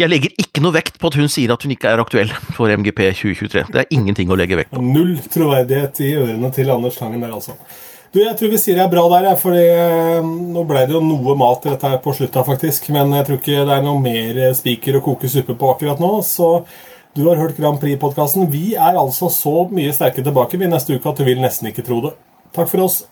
jeg 0.00 0.10
legger 0.10 0.40
ikke 0.40 0.62
noe 0.64 0.74
vekt 0.74 0.96
på 1.00 1.10
at 1.10 1.18
hun 1.20 1.28
sier 1.30 1.52
at 1.54 1.64
hun 1.64 1.74
ikke 1.74 1.92
er 1.92 2.02
aktuell 2.02 2.32
for 2.56 2.72
MGP 2.72 3.04
2023. 3.12 3.66
Det 3.74 3.84
er 3.84 3.92
ingenting 3.94 4.32
å 4.32 4.38
legge 4.40 4.58
vekt 4.62 4.72
på. 4.72 4.82
Null 4.82 5.18
troverdighet 5.28 6.00
i 6.06 6.14
ørene 6.22 6.50
til 6.54 6.72
Anders 6.74 6.98
Tangen 7.00 7.22
der, 7.22 7.34
altså. 7.36 7.58
Du, 8.14 8.20
Jeg 8.22 8.36
tror 8.38 8.52
vi 8.52 8.58
sier 8.62 8.76
det 8.78 8.84
er 8.84 8.90
bra 8.92 9.02
der, 9.10 9.32
fordi 9.34 9.62
eh, 9.74 10.22
nå 10.22 10.62
ble 10.68 10.84
det 10.86 10.94
jo 10.94 11.00
noe 11.02 11.34
mat 11.34 11.64
i 11.66 11.72
dette 11.72 11.88
her 11.90 11.98
på 12.04 12.12
slutta, 12.14 12.44
faktisk. 12.46 12.86
Men 12.94 13.10
jeg 13.18 13.26
tror 13.26 13.40
ikke 13.40 13.64
det 13.66 13.74
er 13.74 13.82
noe 13.82 13.98
mer 13.98 14.38
spiker 14.54 15.00
å 15.00 15.02
koke 15.02 15.30
suppe 15.32 15.56
på 15.58 15.72
akkurat 15.72 15.98
nå. 15.98 16.12
Så 16.22 16.52
du 17.18 17.24
har 17.26 17.42
hørt 17.42 17.58
Grand 17.58 17.82
Prix-podkasten. 17.82 18.46
Vi 18.54 18.76
er 18.78 19.00
altså 19.00 19.32
så 19.34 19.64
mye 19.74 19.90
sterke 19.96 20.22
tilbake 20.22 20.62
vi 20.62 20.70
neste 20.70 20.94
uke 20.94 21.10
at 21.10 21.18
du 21.18 21.26
vil 21.26 21.42
nesten 21.42 21.72
ikke 21.72 21.86
tro 21.90 21.98
det. 22.06 22.14
Takk 22.54 22.70
for 22.70 22.86
oss. 22.86 23.02